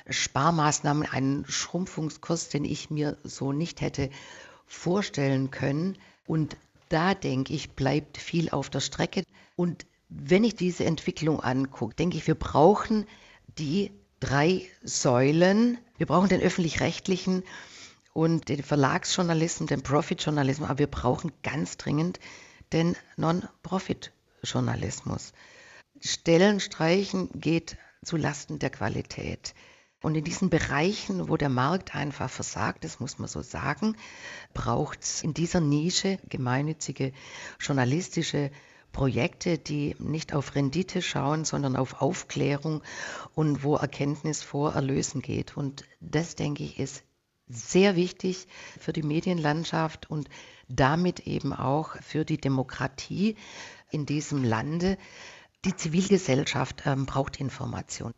Sparmaßnahmen, 0.10 1.08
einen 1.08 1.46
Schrumpfungskurs, 1.48 2.50
den 2.50 2.66
ich 2.66 2.90
mir 2.90 3.18
so 3.24 3.54
nicht 3.54 3.82
hätte 3.82 4.10
vorstellen 4.66 5.52
können. 5.52 5.98
Und 6.28 6.58
da 6.90 7.14
denke 7.14 7.54
ich, 7.54 7.72
bleibt 7.72 8.18
viel 8.18 8.50
auf 8.50 8.70
der 8.70 8.82
Strecke. 8.82 9.24
Und 9.56 9.86
Wenn 10.10 10.44
ich 10.44 10.56
diese 10.56 10.86
Entwicklung 10.86 11.40
angucke, 11.40 11.94
denke 11.94 12.18
ich, 12.18 12.26
wir 12.26 12.36
brauchen 12.36 13.06
die 13.60 13.92
drei 14.20 14.64
Säulen. 14.84 15.78
Wir 15.98 16.08
brauchen 16.08 16.30
den 16.30 16.42
öffentlich-rechtlichen 16.42 17.44
und 18.20 18.50
den 18.50 18.62
Verlagsjournalismus, 18.62 19.70
den 19.70 19.82
Profit-Journalismus, 19.82 20.70
aber 20.70 20.80
wir 20.80 20.88
brauchen 20.88 21.32
ganz 21.42 21.78
dringend 21.78 22.20
den 22.74 22.98
Non-Profit-Journalismus. 23.16 25.32
Stellen 26.02 26.60
streichen 26.60 27.30
geht 27.34 27.78
zu 28.04 28.18
Lasten 28.18 28.60
der 28.60 28.72
Qualität. 28.72 29.54
Und 30.02 30.16
in 30.16 30.26
diesen 30.26 30.50
Bereichen, 30.50 31.30
wo 31.30 31.38
der 31.38 31.48
Markt 31.48 31.96
einfach 31.96 32.30
versagt, 32.30 32.84
das 32.84 33.00
muss 33.00 33.20
man 33.20 33.30
so 33.30 33.42
sagen, 33.42 33.96
braucht 34.54 35.02
es 35.02 35.24
in 35.24 35.34
dieser 35.34 35.62
Nische 35.62 36.20
gemeinnützige 36.28 37.14
journalistische 37.62 38.52
Projekte, 38.92 39.58
die 39.58 39.96
nicht 39.98 40.34
auf 40.34 40.56
Rendite 40.56 41.02
schauen, 41.02 41.46
sondern 41.46 41.78
auf 41.78 42.02
Aufklärung 42.02 42.82
und 43.34 43.64
wo 43.64 43.78
Erkenntnis 43.78 44.44
vor 44.44 44.74
Erlösen 44.74 45.22
geht. 45.22 45.56
Und 45.56 45.86
das, 46.02 46.36
denke 46.36 46.64
ich, 46.64 46.80
ist 46.80 47.06
sehr 47.50 47.96
wichtig 47.96 48.48
für 48.80 48.94
die 48.94 49.04
Medienlandschaft 49.04 50.10
und 50.10 50.30
damit 50.68 51.22
eben 51.28 51.52
auch 51.52 51.96
für 52.02 52.24
die 52.24 52.40
Demokratie 52.40 53.36
in 53.92 54.06
diesem 54.06 54.44
Lande. 54.44 54.98
Die 55.66 55.76
Zivilgesellschaft 55.76 56.84
ähm, 56.86 57.06
braucht 57.06 57.40
Information. 57.40 58.14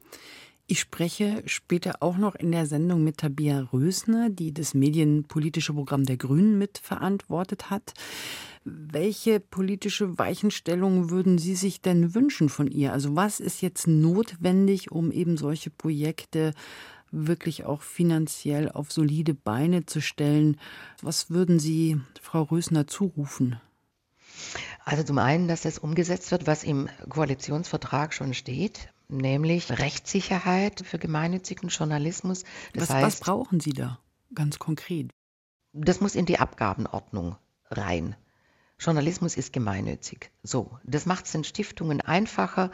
Ich 0.67 0.79
spreche 0.79 1.43
später 1.47 1.95
auch 2.00 2.17
noch 2.17 2.35
in 2.35 2.51
der 2.51 2.65
Sendung 2.65 3.03
mit 3.03 3.17
Tabia 3.17 3.67
Rösner, 3.73 4.29
die 4.29 4.53
das 4.53 4.73
medienpolitische 4.73 5.73
Programm 5.73 6.05
der 6.05 6.17
Grünen 6.17 6.57
mitverantwortet 6.57 7.69
hat. 7.69 7.93
Welche 8.63 9.39
politische 9.39 10.17
Weichenstellung 10.17 11.09
würden 11.09 11.39
Sie 11.39 11.55
sich 11.55 11.81
denn 11.81 12.13
wünschen 12.15 12.47
von 12.47 12.67
ihr? 12.67 12.93
Also 12.93 13.15
was 13.15 13.39
ist 13.39 13.61
jetzt 13.61 13.88
notwendig, 13.88 14.91
um 14.91 15.11
eben 15.11 15.35
solche 15.35 15.71
Projekte 15.71 16.53
wirklich 17.12 17.65
auch 17.65 17.82
finanziell 17.82 18.70
auf 18.70 18.91
solide 18.91 19.34
Beine 19.34 19.86
zu 19.86 20.01
stellen? 20.01 20.58
Was 21.01 21.30
würden 21.30 21.60
Sie 21.60 22.00
Frau 22.22 22.44
Rösner 22.44 22.88
zurufen? 22.88 23.60
Also 24.84 25.03
zum 25.03 25.18
einen, 25.18 25.48
dass 25.48 25.62
das 25.62 25.77
umgesetzt 25.77 26.32
wird, 26.32 26.48
was 26.48 26.63
im 26.63 26.89
Koalitionsvertrag 27.10 28.13
schon 28.13 28.34
steht, 28.34 28.89
nämlich 29.08 29.72
Rechtssicherheit 29.72 30.82
für 30.86 30.98
gemeinnützigen 30.98 31.70
Journalismus. 31.70 32.44
Das 32.74 32.84
was, 32.84 32.89
heißt, 32.89 33.06
was 33.06 33.20
brauchen 33.20 33.60
Sie 33.60 33.74
da 33.74 34.00
ganz 34.34 34.58
konkret? 34.58 35.10
Das 35.74 36.01
muss 36.01 36.15
in 36.15 36.25
die 36.25 36.39
Abgabenordnung 36.39 37.36
rein. 37.70 38.15
Journalismus 38.80 39.38
ist 39.38 39.53
gemeinnützig. 39.53 40.32
So, 40.44 40.80
das 40.84 41.06
macht 41.06 41.25
es 41.25 41.34
den 41.34 41.44
Stiftungen 41.44 42.01
einfacher, 42.01 42.72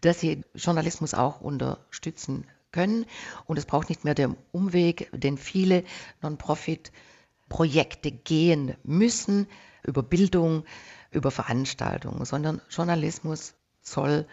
dass 0.00 0.20
sie 0.20 0.42
Journalismus 0.54 1.14
auch 1.14 1.40
unterstützen 1.40 2.46
können. 2.74 3.06
Und 3.46 3.56
es 3.56 3.64
braucht 3.64 3.88
nicht 3.88 4.04
mehr 4.04 4.14
den 4.14 4.36
Umweg, 4.52 5.08
den 5.12 5.38
viele 5.38 5.84
Non-Profit-Projekte 6.20 8.10
gehen 8.10 8.74
müssen 8.82 9.46
über 9.84 10.02
Bildung, 10.02 10.64
über 11.12 11.30
Veranstaltungen, 11.30 12.24
sondern 12.24 12.60
Journalismus 12.68 13.54
soll 13.80 14.26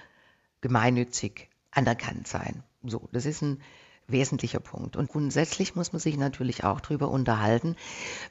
gemeinnützig 0.61 1.49
anerkannt 1.69 2.27
sein. 2.27 2.63
So, 2.83 3.07
das 3.11 3.25
ist 3.25 3.41
ein 3.41 3.61
wesentlicher 4.07 4.59
Punkt. 4.59 4.95
Und 4.95 5.09
grundsätzlich 5.09 5.75
muss 5.75 5.93
man 5.93 5.99
sich 5.99 6.17
natürlich 6.17 6.63
auch 6.63 6.81
darüber 6.81 7.09
unterhalten, 7.09 7.75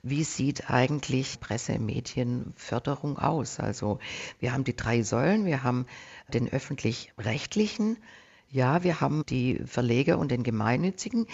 wie 0.02 0.25
sieht 0.25 0.71
eigentlich 0.71 1.40
Presse, 1.40 1.79
Medienförderung 1.79 3.19
aus. 3.19 3.61
Also 3.61 3.99
wir 4.38 4.52
haben 4.52 4.64
die 4.64 4.76
drei 4.76 5.02
Säulen, 5.02 5.47
wir 5.47 5.62
haben 5.62 5.87
den 6.33 6.49
öffentlich-rechtlichen, 6.49 7.97
ja, 8.50 8.83
wir 8.83 9.00
haben 9.00 9.25
die 9.26 9.62
Verleger 9.66 10.19
und 10.19 10.30
den 10.30 10.42
gemeinnützigen. 10.42 11.26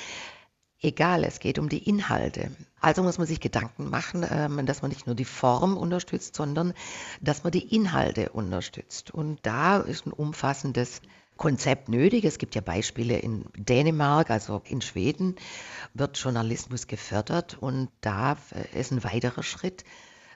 Egal, 0.81 1.25
es 1.25 1.41
geht 1.41 1.59
um 1.59 1.69
die 1.69 1.89
Inhalte. 1.89 2.51
Also 2.81 3.03
muss 3.03 3.17
man 3.17 3.27
sich 3.27 3.41
Gedanken 3.41 3.89
machen, 3.89 4.27
ähm, 4.31 4.67
dass 4.67 4.83
man 4.83 4.91
nicht 4.91 5.07
nur 5.07 5.17
die 5.17 5.25
Form 5.25 5.77
unterstützt, 5.77 6.37
sondern 6.37 6.75
dass 7.21 7.45
man 7.45 7.51
die 7.51 7.75
Inhalte 7.75 8.29
unterstützt. 8.31 9.11
Und 9.11 9.39
da 9.43 9.79
ist 9.79 10.07
ein 10.07 10.13
umfassendes 10.13 11.01
Konzept 11.39 11.89
nötig. 11.89 12.25
Es 12.25 12.39
gibt 12.39 12.55
ja 12.55 12.61
Beispiele 12.61 13.19
in 13.19 13.47
Dänemark, 13.57 14.31
also 14.31 14.61
in 14.65 14.83
Schweden 14.83 15.37
wird 15.95 16.19
Journalismus 16.19 16.87
gefördert 16.87 17.57
und 17.61 17.89
da 18.03 18.37
äh, 18.53 18.79
ist 18.79 18.93
ein 18.93 19.05
weiterer 19.05 19.43
Schritt, 19.43 19.85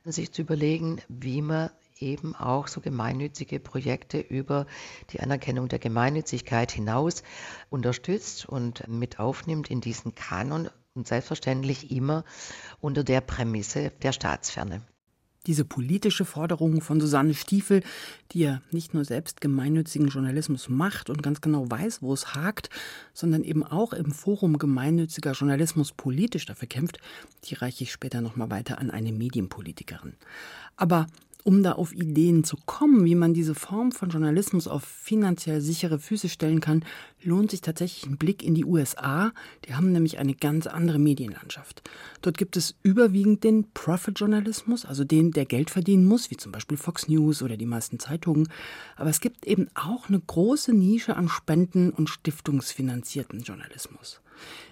sich 0.04 0.32
zu 0.32 0.42
überlegen, 0.42 1.02
wie 1.08 1.42
man 1.42 1.70
eben 2.00 2.35
auch 2.35 2.69
so 2.69 2.80
gemeinnützige 2.80 3.61
Projekte 3.61 4.19
über 4.19 4.66
die 5.11 5.21
Anerkennung 5.21 5.69
der 5.69 5.78
Gemeinnützigkeit 5.78 6.73
hinaus 6.73 7.23
unterstützt 7.69 8.47
und 8.47 8.87
mit 8.88 9.19
aufnimmt 9.19 9.71
in 9.71 9.80
diesen 9.80 10.14
Kanon 10.14 10.69
und 10.95 11.07
selbstverständlich 11.07 11.90
immer 11.90 12.25
unter 12.80 13.04
der 13.04 13.21
Prämisse 13.21 13.92
der 14.02 14.12
Staatsferne. 14.12 14.83
Diese 15.47 15.64
politische 15.64 16.26
Forderung 16.26 16.83
von 16.83 17.00
Susanne 17.00 17.33
Stiefel, 17.33 17.83
die 18.33 18.40
ja 18.40 18.61
nicht 18.73 18.92
nur 18.92 19.07
selbst 19.07 19.40
gemeinnützigen 19.40 20.09
Journalismus 20.09 20.69
macht 20.69 21.09
und 21.09 21.23
ganz 21.23 21.40
genau 21.40 21.71
weiß, 21.71 22.02
wo 22.02 22.12
es 22.12 22.35
hakt, 22.35 22.69
sondern 23.14 23.42
eben 23.42 23.64
auch 23.64 23.95
im 23.95 24.12
Forum 24.12 24.59
gemeinnütziger 24.59 25.33
Journalismus 25.33 25.92
politisch 25.92 26.45
dafür 26.45 26.69
kämpft, 26.69 26.99
die 27.45 27.54
reiche 27.54 27.85
ich 27.85 27.92
später 27.92 28.21
nochmal 28.21 28.50
weiter 28.50 28.78
an 28.78 28.90
eine 28.90 29.12
Medienpolitikerin. 29.12 30.12
Aber 30.76 31.07
um 31.44 31.62
da 31.62 31.73
auf 31.73 31.92
Ideen 31.92 32.44
zu 32.44 32.56
kommen, 32.66 33.04
wie 33.04 33.14
man 33.14 33.35
diese 33.35 33.54
Form 33.54 33.92
von 33.92 34.11
Journalismus 34.11 34.68
auf 34.68 34.85
finanziell 34.85 35.61
sichere 35.61 35.99
Füße 35.99 36.28
stellen 36.28 36.61
kann, 36.61 36.85
lohnt 37.22 37.50
sich 37.50 37.60
tatsächlich 37.60 38.06
ein 38.06 38.16
Blick 38.16 38.42
in 38.42 38.54
die 38.54 38.64
USA. 38.64 39.32
Die 39.66 39.74
haben 39.74 39.92
nämlich 39.92 40.18
eine 40.18 40.34
ganz 40.34 40.66
andere 40.66 40.98
Medienlandschaft. 40.98 41.88
Dort 42.22 42.38
gibt 42.38 42.56
es 42.56 42.74
überwiegend 42.82 43.44
den 43.44 43.70
Profit-Journalismus, 43.72 44.84
also 44.84 45.04
den, 45.04 45.30
der 45.32 45.46
Geld 45.46 45.70
verdienen 45.70 46.06
muss, 46.06 46.30
wie 46.30 46.36
zum 46.36 46.52
Beispiel 46.52 46.76
Fox 46.76 47.08
News 47.08 47.42
oder 47.42 47.56
die 47.56 47.66
meisten 47.66 47.98
Zeitungen. 47.98 48.48
Aber 48.96 49.10
es 49.10 49.20
gibt 49.20 49.46
eben 49.46 49.68
auch 49.74 50.08
eine 50.08 50.20
große 50.20 50.72
Nische 50.72 51.16
an 51.16 51.28
Spenden- 51.28 51.90
und 51.90 52.08
stiftungsfinanzierten 52.08 53.40
Journalismus. 53.40 54.20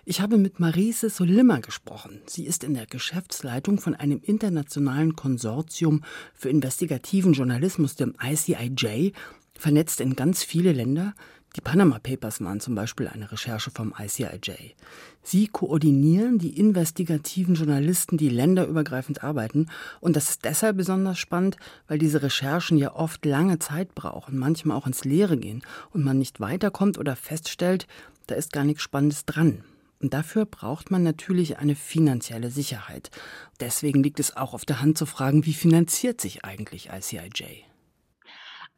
Ich 0.05 0.21
habe 0.21 0.39
mit 0.39 0.61
Marise 0.61 1.11
Solimmer 1.11 1.61
gesprochen. 1.61 2.23
Sie 2.27 2.47
ist 2.47 2.65
in 2.65 2.75
der 2.75 2.87
Geschäftsleitung 2.87 3.79
von 3.79 3.95
einem 3.95 4.21
internationalen 4.23 5.17
Konsortium 5.17 6.03
für 6.35 6.49
investigativen 6.49 7.35
Journalismus, 7.35 7.95
dem 7.95 8.15
ICIJ, 8.23 9.13
vernetzt 9.55 10.01
in 10.01 10.17
ganz 10.17 10.43
viele 10.43 10.73
Länder. 10.73 11.15
Die 11.57 11.61
Panama 11.61 11.99
Papers 11.99 12.41
waren 12.43 12.61
zum 12.61 12.75
Beispiel 12.75 13.09
eine 13.09 13.33
Recherche 13.33 13.71
vom 13.71 13.95
ICIJ. 13.99 14.75
Sie 15.23 15.49
koordinieren 15.49 16.39
die 16.39 16.59
investigativen 16.59 17.55
Journalisten, 17.55 18.17
die 18.17 18.29
länderübergreifend 18.29 19.25
arbeiten. 19.25 19.69
Und 20.01 20.15
das 20.15 20.31
ist 20.31 20.45
deshalb 20.45 20.77
besonders 20.77 21.19
spannend, 21.19 21.57
weil 21.89 21.99
diese 21.99 22.23
Recherchen 22.23 22.79
ja 22.79 22.95
oft 22.95 23.25
lange 23.25 23.59
Zeit 23.59 23.95
brauchen, 23.95 24.39
manchmal 24.39 24.77
auch 24.77 24.87
ins 24.87 25.05
Leere 25.05 25.37
gehen 25.37 25.63
und 25.91 26.05
man 26.05 26.19
nicht 26.19 26.39
weiterkommt 26.39 26.99
oder 26.99 27.17
feststellt, 27.17 27.87
da 28.27 28.35
ist 28.35 28.53
gar 28.53 28.65
nichts 28.65 28.83
Spannendes 28.83 29.25
dran. 29.25 29.65
Und 30.01 30.15
dafür 30.15 30.45
braucht 30.45 30.91
man 30.91 31.03
natürlich 31.03 31.59
eine 31.59 31.75
finanzielle 31.75 32.51
Sicherheit. 32.51 33.11
Deswegen 33.59 34.03
liegt 34.03 34.21
es 34.21 34.37
auch 34.37 34.55
auf 34.55 34.65
der 34.65 34.81
Hand 34.81 34.97
zu 34.97 35.07
fragen, 35.07 35.45
wie 35.45 35.55
finanziert 35.55 36.21
sich 36.21 36.45
eigentlich 36.45 36.91
ICIJ? 36.91 37.68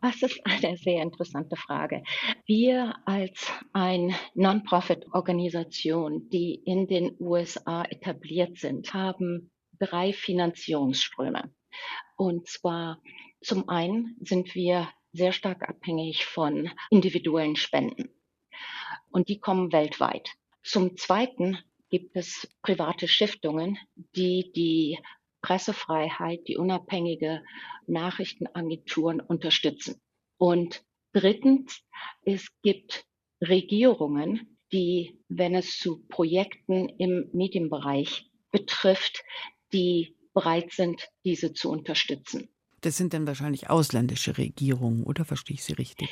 Das 0.03 0.23
ist 0.23 0.41
eine 0.45 0.77
sehr 0.79 1.03
interessante 1.03 1.57
Frage. 1.57 2.03
Wir 2.47 2.97
als 3.05 3.53
eine 3.75 4.15
Non-Profit-Organisation, 4.35 6.31
die 6.31 6.55
in 6.55 6.87
den 6.87 7.17
USA 7.21 7.85
etabliert 7.85 8.57
sind, 8.59 8.95
haben 8.95 9.51
drei 9.79 10.13
Finanzierungsströme. 10.13 11.53
Und 12.17 12.49
zwar 12.49 13.03
zum 13.43 13.69
einen 13.69 14.17
sind 14.21 14.55
wir 14.55 14.89
sehr 15.13 15.33
stark 15.33 15.69
abhängig 15.69 16.25
von 16.25 16.71
individuellen 16.91 17.57
Spenden 17.57 18.09
und 19.11 19.29
die 19.29 19.41
kommen 19.41 19.73
weltweit. 19.73 20.31
Zum 20.63 20.97
Zweiten 20.97 21.59
gibt 21.91 22.17
es 22.17 22.49
private 22.63 23.09
Stiftungen, 23.09 23.79
die 24.15 24.53
die 24.53 24.99
Pressefreiheit, 25.43 26.47
die 26.49 26.57
unabhängige 26.57 27.43
Nachrichtenagenturen 27.87 29.21
unterstützen. 29.21 30.01
Und 30.39 30.85
drittens, 31.13 31.83
es 32.23 32.49
gibt 32.63 33.05
Regierungen, 33.43 34.59
die, 34.73 35.19
wenn 35.29 35.55
es 35.55 35.79
zu 35.79 36.05
Projekten 36.09 36.89
im 36.89 37.29
Medienbereich 37.33 38.31
betrifft, 38.53 39.23
die 39.73 40.17
bereit 40.33 40.73
sind, 40.73 41.09
diese 41.25 41.53
zu 41.53 41.71
unterstützen. 41.71 42.49
Das 42.83 42.97
sind 42.97 43.13
dann 43.13 43.27
wahrscheinlich 43.27 43.69
ausländische 43.69 44.39
Regierungen, 44.39 45.03
oder 45.05 45.25
verstehe 45.25 45.55
ich 45.55 45.65
Sie 45.65 45.75
richtig? 45.75 46.09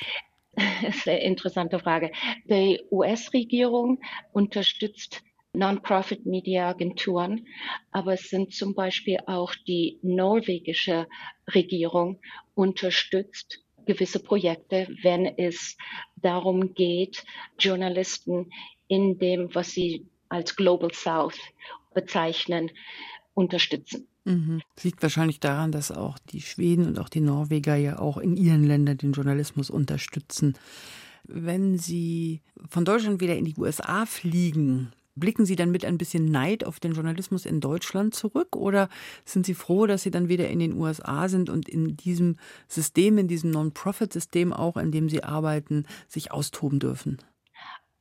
Sehr 1.04 1.22
interessante 1.22 1.78
Frage. 1.78 2.12
Die 2.44 2.80
US-Regierung 2.90 4.00
unterstützt 4.32 5.22
Non-Profit-Media-Agenturen, 5.52 7.46
aber 7.90 8.14
es 8.14 8.28
sind 8.28 8.52
zum 8.52 8.74
Beispiel 8.74 9.18
auch 9.26 9.54
die 9.66 9.98
norwegische 10.02 11.06
Regierung 11.54 12.20
unterstützt 12.54 13.60
gewisse 13.86 14.20
Projekte, 14.20 14.86
wenn 15.02 15.26
es 15.38 15.76
darum 16.16 16.74
geht, 16.74 17.24
Journalisten 17.58 18.50
in 18.86 19.18
dem, 19.18 19.54
was 19.54 19.72
sie 19.72 20.06
als 20.28 20.54
Global 20.54 20.92
South 20.92 21.38
bezeichnen, 21.94 22.70
unterstützen. 23.34 24.06
Mhm. 24.24 24.60
Das 24.74 24.84
liegt 24.84 25.02
wahrscheinlich 25.02 25.40
daran, 25.40 25.72
dass 25.72 25.90
auch 25.90 26.18
die 26.18 26.42
Schweden 26.42 26.86
und 26.86 26.98
auch 26.98 27.08
die 27.08 27.20
Norweger 27.20 27.76
ja 27.76 27.98
auch 27.98 28.18
in 28.18 28.36
ihren 28.36 28.64
Ländern 28.64 28.98
den 28.98 29.12
Journalismus 29.12 29.70
unterstützen. 29.70 30.54
Wenn 31.24 31.78
Sie 31.78 32.42
von 32.68 32.84
Deutschland 32.84 33.20
wieder 33.20 33.36
in 33.36 33.44
die 33.44 33.56
USA 33.56 34.06
fliegen, 34.06 34.92
blicken 35.18 35.46
Sie 35.46 35.56
dann 35.56 35.70
mit 35.70 35.84
ein 35.84 35.98
bisschen 35.98 36.24
Neid 36.26 36.64
auf 36.64 36.80
den 36.80 36.92
Journalismus 36.92 37.46
in 37.46 37.60
Deutschland 37.60 38.14
zurück 38.14 38.56
oder 38.56 38.88
sind 39.24 39.46
Sie 39.46 39.54
froh, 39.54 39.86
dass 39.86 40.02
Sie 40.02 40.10
dann 40.10 40.28
wieder 40.28 40.48
in 40.48 40.58
den 40.58 40.74
USA 40.74 41.28
sind 41.28 41.50
und 41.50 41.68
in 41.68 41.96
diesem 41.96 42.36
System, 42.68 43.18
in 43.18 43.28
diesem 43.28 43.50
Non-Profit-System 43.50 44.52
auch, 44.52 44.76
in 44.76 44.92
dem 44.92 45.08
Sie 45.08 45.24
arbeiten, 45.24 45.84
sich 46.08 46.32
austoben 46.32 46.78
dürfen? 46.78 47.18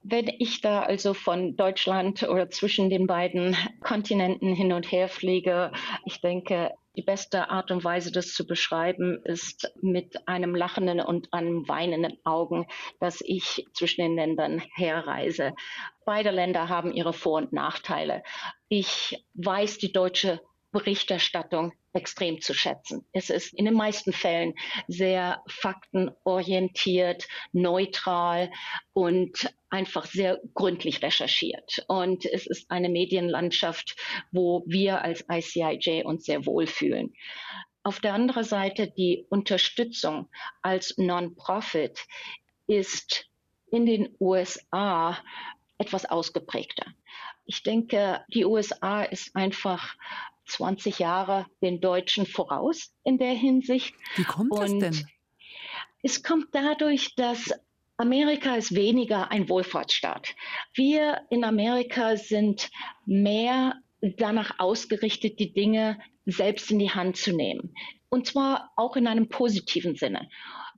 Wenn 0.10 0.32
ich 0.40 0.62
da 0.62 0.84
also 0.84 1.14
von 1.14 1.58
Deutschland 1.58 2.24
oder 2.24 2.50
zwischen 2.50 2.90
den 2.90 3.08
beiden 3.08 3.58
Kontinenten 3.82 4.54
hin 4.54 4.72
und 4.72 4.90
her 4.90 5.10
fliege, 5.10 5.74
ich 6.06 6.22
denke, 6.22 6.72
die 6.96 7.02
beste 7.02 7.50
Art 7.50 7.72
und 7.72 7.84
Weise, 7.84 8.14
das 8.14 8.34
zu 8.34 8.48
beschreiben, 8.48 9.20
ist 9.26 9.70
mit 9.82 10.26
einem 10.26 10.56
lachenden 10.56 11.02
und 11.02 11.34
einem 11.34 11.68
weinenden 11.68 12.18
Augen, 12.24 12.68
dass 13.02 13.20
ich 13.20 13.66
zwischen 13.74 14.02
den 14.02 14.16
Ländern 14.16 14.64
herreise. 14.76 15.54
Beide 16.06 16.32
Länder 16.32 16.70
haben 16.70 16.94
ihre 16.94 17.12
Vor- 17.12 17.40
und 17.40 17.52
Nachteile. 17.52 18.24
Ich 18.70 19.22
weiß 19.34 19.78
die 19.78 19.92
deutsche 19.92 20.40
Berichterstattung 20.72 21.74
extrem 21.98 22.40
zu 22.42 22.54
schätzen. 22.54 23.06
Es 23.12 23.30
ist 23.30 23.54
in 23.54 23.66
den 23.66 23.74
meisten 23.74 24.14
Fällen 24.14 24.54
sehr 24.88 25.44
faktenorientiert, 25.48 27.28
neutral 27.52 28.52
und 28.94 29.54
einfach 29.70 30.06
sehr 30.06 30.40
gründlich 30.54 31.02
recherchiert. 31.02 31.84
Und 31.88 32.26
es 32.26 32.46
ist 32.46 32.70
eine 32.70 32.88
Medienlandschaft, 32.90 33.96
wo 34.32 34.64
wir 34.68 35.02
als 35.02 35.26
ICIJ 35.30 36.04
uns 36.06 36.26
sehr 36.26 36.46
wohlfühlen. 36.46 37.14
Auf 37.84 38.00
der 38.00 38.14
anderen 38.14 38.44
Seite 38.44 38.92
die 38.96 39.26
Unterstützung 39.30 40.30
als 40.62 40.98
Non-Profit 40.98 42.00
ist 42.68 43.26
in 43.72 43.86
den 43.86 44.16
USA 44.20 45.18
etwas 45.78 46.06
ausgeprägter. 46.06 46.86
Ich 47.46 47.64
denke, 47.64 48.24
die 48.34 48.46
USA 48.46 49.04
ist 49.04 49.36
einfach 49.36 49.96
20 50.48 51.00
Jahre 51.00 51.46
den 51.62 51.82
Deutschen 51.82 52.26
voraus 52.26 52.94
in 53.04 53.18
der 53.18 53.34
Hinsicht. 53.34 53.94
Wie 54.16 54.24
kommt 54.24 54.52
das 54.54 54.72
Und 54.72 54.80
denn? 54.80 55.08
Es 56.04 56.24
kommt 56.24 56.48
dadurch, 56.54 57.16
dass 57.16 57.52
Amerika 57.98 58.56
ist 58.56 58.76
weniger 58.76 59.32
ein 59.32 59.50
Wohlfahrtsstaat. 59.50 60.36
Wir 60.74 61.22
in 61.30 61.44
Amerika 61.44 62.16
sind 62.16 62.70
mehr 63.06 63.76
danach 64.02 64.60
ausgerichtet, 64.60 65.40
die 65.40 65.54
Dinge 65.54 66.00
selbst 66.26 66.70
in 66.72 66.80
die 66.80 66.92
Hand 66.92 67.18
zu 67.18 67.36
nehmen. 67.36 67.74
Und 68.10 68.28
zwar 68.28 68.72
auch 68.76 68.96
in 68.96 69.08
einem 69.08 69.30
positiven 69.30 69.96
Sinne. 69.96 70.30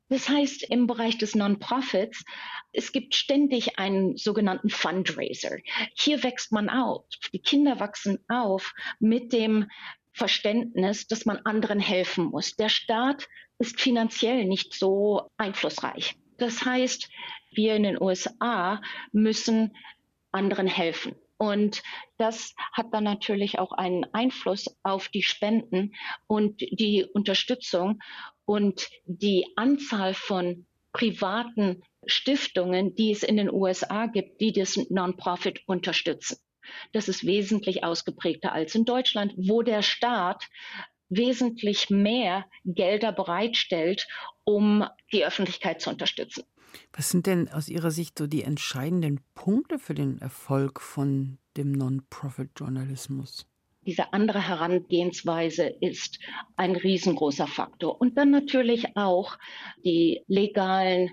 Das 0.10 0.28
heißt, 0.28 0.64
im 0.64 0.88
Bereich 0.88 1.18
des 1.20 1.36
Non-Profits, 1.36 2.26
es 2.74 2.92
gibt 2.92 3.14
ständig 3.14 3.78
einen 3.78 4.18
sogenannten 4.18 4.70
Fundraiser. 4.70 5.58
Hier 5.94 6.24
wächst 6.24 6.52
man 6.52 6.70
auf. 6.70 7.06
Die 7.32 7.40
Kinder 7.40 7.80
wachsen 7.80 8.18
auf 8.28 8.74
mit 9.00 9.32
dem 9.34 9.70
Verständnis, 10.12 11.08
dass 11.08 11.26
man 11.26 11.38
anderen 11.46 11.80
helfen 11.80 12.26
muss. 12.26 12.56
Der 12.56 12.70
Staat 12.70 13.28
ist 13.60 13.80
finanziell 13.80 14.46
nicht 14.46 14.74
so 14.74 15.30
einflussreich. 15.38 16.16
Das 16.38 16.66
heißt, 16.66 17.10
wir 17.52 17.76
in 17.76 17.84
den 17.84 18.02
USA 18.02 18.82
müssen 19.12 19.76
anderen 20.32 20.68
helfen. 20.68 21.16
Und 21.38 21.84
das 22.18 22.54
hat 22.74 22.94
dann 22.94 23.06
natürlich 23.06 23.60
auch 23.60 23.72
einen 23.72 24.06
Einfluss 24.14 24.76
auf 24.84 25.08
die 25.08 25.24
Spenden 25.24 25.94
und 26.28 26.60
die 26.60 27.06
Unterstützung 27.14 28.02
und 28.50 28.90
die 29.06 29.46
Anzahl 29.58 30.16
von 30.16 30.66
privaten 30.92 31.84
Stiftungen, 32.08 32.96
die 32.96 33.12
es 33.12 33.22
in 33.22 33.38
den 33.38 33.52
USA 33.52 34.08
gibt, 34.08 34.42
die 34.42 34.52
das 34.52 34.76
Non-Profit 34.90 35.62
unterstützen. 35.68 36.40
Das 36.92 37.10
ist 37.10 37.28
wesentlich 37.28 37.84
ausgeprägter 37.84 38.52
als 38.52 38.74
in 38.74 38.86
Deutschland, 38.86 39.34
wo 39.38 39.62
der 39.62 39.84
Staat 39.84 40.48
wesentlich 41.10 41.92
mehr 41.92 42.44
Gelder 42.66 43.12
bereitstellt, 43.12 44.08
um 44.46 44.84
die 45.14 45.28
Öffentlichkeit 45.28 45.80
zu 45.80 45.92
unterstützen. 45.92 46.44
Was 46.92 47.12
sind 47.12 47.28
denn 47.28 47.50
aus 47.50 47.70
Ihrer 47.70 47.92
Sicht 47.92 48.18
so 48.18 48.26
die 48.26 48.42
entscheidenden 48.42 49.20
Punkte 49.36 49.78
für 49.78 49.94
den 49.94 50.18
Erfolg 50.22 50.82
von 50.82 51.38
dem 51.56 51.72
Non-Profit-Journalismus? 51.72 53.46
Diese 53.90 54.14
andere 54.14 54.48
Herangehensweise 54.48 55.66
ist 55.66 56.20
ein 56.56 56.76
riesengroßer 56.76 57.48
Faktor. 57.48 58.00
Und 58.00 58.20
dann 58.20 58.30
natürlich 58.30 58.96
auch 58.96 59.40
die 59.84 60.22
legalen 60.28 61.10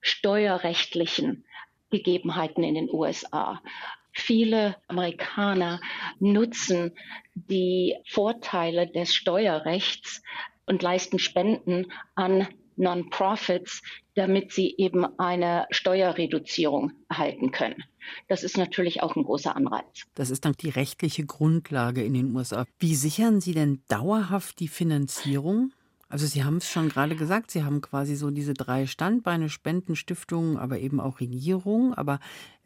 steuerrechtlichen 0.00 1.44
Gegebenheiten 1.88 2.64
in 2.64 2.74
den 2.74 2.90
USA. 2.90 3.62
Viele 4.10 4.74
Amerikaner 4.88 5.80
nutzen 6.18 6.96
die 7.36 7.94
Vorteile 8.08 8.88
des 8.88 9.14
Steuerrechts 9.14 10.20
und 10.66 10.82
leisten 10.82 11.20
Spenden 11.20 11.92
an 12.16 12.48
Non-Profits, 12.80 13.82
damit 14.14 14.52
sie 14.52 14.74
eben 14.76 15.06
eine 15.18 15.66
Steuerreduzierung 15.70 16.92
erhalten 17.08 17.52
können. 17.52 17.84
Das 18.28 18.42
ist 18.42 18.56
natürlich 18.56 19.02
auch 19.02 19.14
ein 19.14 19.22
großer 19.22 19.54
Anreiz. 19.54 20.06
Das 20.14 20.30
ist 20.30 20.44
dann 20.44 20.54
die 20.54 20.70
rechtliche 20.70 21.24
Grundlage 21.24 22.02
in 22.02 22.14
den 22.14 22.34
USA. 22.34 22.64
Wie 22.78 22.94
sichern 22.94 23.40
Sie 23.40 23.54
denn 23.54 23.82
dauerhaft 23.88 24.58
die 24.58 24.68
Finanzierung? 24.68 25.72
Also 26.10 26.26
Sie 26.26 26.42
haben 26.42 26.56
es 26.56 26.68
schon 26.68 26.88
gerade 26.88 27.14
gesagt, 27.14 27.52
Sie 27.52 27.62
haben 27.62 27.80
quasi 27.80 28.16
so 28.16 28.30
diese 28.30 28.52
drei 28.52 28.86
Standbeine, 28.86 29.48
Spenden, 29.48 29.94
Stiftungen, 29.94 30.56
aber 30.56 30.80
eben 30.80 30.98
auch 30.98 31.20
Regierung. 31.20 31.94
Aber 31.94 32.18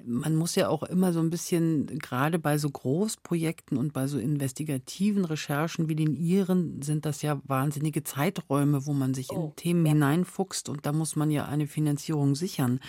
man 0.02 0.34
muss 0.34 0.54
ja 0.54 0.68
auch 0.70 0.82
immer 0.82 1.12
so 1.12 1.20
ein 1.20 1.28
bisschen, 1.28 1.86
gerade 1.98 2.38
bei 2.38 2.56
so 2.56 2.70
Großprojekten 2.70 3.76
und 3.76 3.92
bei 3.92 4.06
so 4.06 4.18
investigativen 4.18 5.26
Recherchen 5.26 5.90
wie 5.90 5.94
den 5.94 6.14
Ihren, 6.14 6.80
sind 6.80 7.04
das 7.04 7.20
ja 7.20 7.38
wahnsinnige 7.44 8.02
Zeiträume, 8.02 8.86
wo 8.86 8.94
man 8.94 9.12
sich 9.12 9.30
oh, 9.30 9.48
in 9.48 9.56
Themen 9.56 9.84
ja. 9.84 9.92
hineinfuchst 9.92 10.70
und 10.70 10.86
da 10.86 10.92
muss 10.92 11.14
man 11.14 11.30
ja 11.30 11.44
eine 11.44 11.66
Finanzierung 11.66 12.34
sichern. 12.34 12.80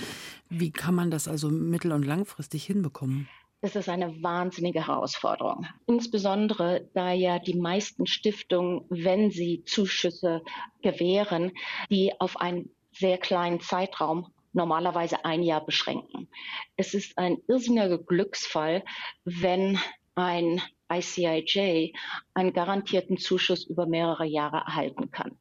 Wie 0.50 0.72
kann 0.72 0.96
man 0.96 1.12
das 1.12 1.28
also 1.28 1.50
mittel- 1.50 1.92
und 1.92 2.06
langfristig 2.06 2.64
hinbekommen? 2.64 3.28
Das 3.66 3.76
ist 3.76 3.90
eine 3.90 4.22
wahnsinnige 4.22 4.86
Herausforderung. 4.86 5.66
Insbesondere 5.88 6.88
da 6.94 7.14
ja 7.14 7.40
die 7.40 7.56
meisten 7.56 8.06
Stiftungen, 8.06 8.86
wenn 8.90 9.32
sie 9.32 9.64
Zuschüsse 9.66 10.44
gewähren, 10.84 11.52
die 11.90 12.14
auf 12.20 12.38
einen 12.38 12.70
sehr 12.92 13.18
kleinen 13.18 13.62
Zeitraum 13.62 14.32
normalerweise 14.54 15.26
ein 15.26 15.42
Jahr 15.42 15.66
beschränken. 15.66 16.30
Es 16.78 16.94
ist 16.94 17.18
ein 17.18 17.40
irrsinniger 17.48 17.98
Glücksfall, 17.98 18.84
wenn 19.24 19.80
ein 20.14 20.62
ICIJ 20.94 21.94
einen 22.36 22.54
garantierten 22.54 23.18
Zuschuss 23.18 23.66
über 23.66 23.88
mehrere 23.88 24.26
Jahre 24.26 24.58
erhalten 24.58 25.10
kann. 25.10 25.40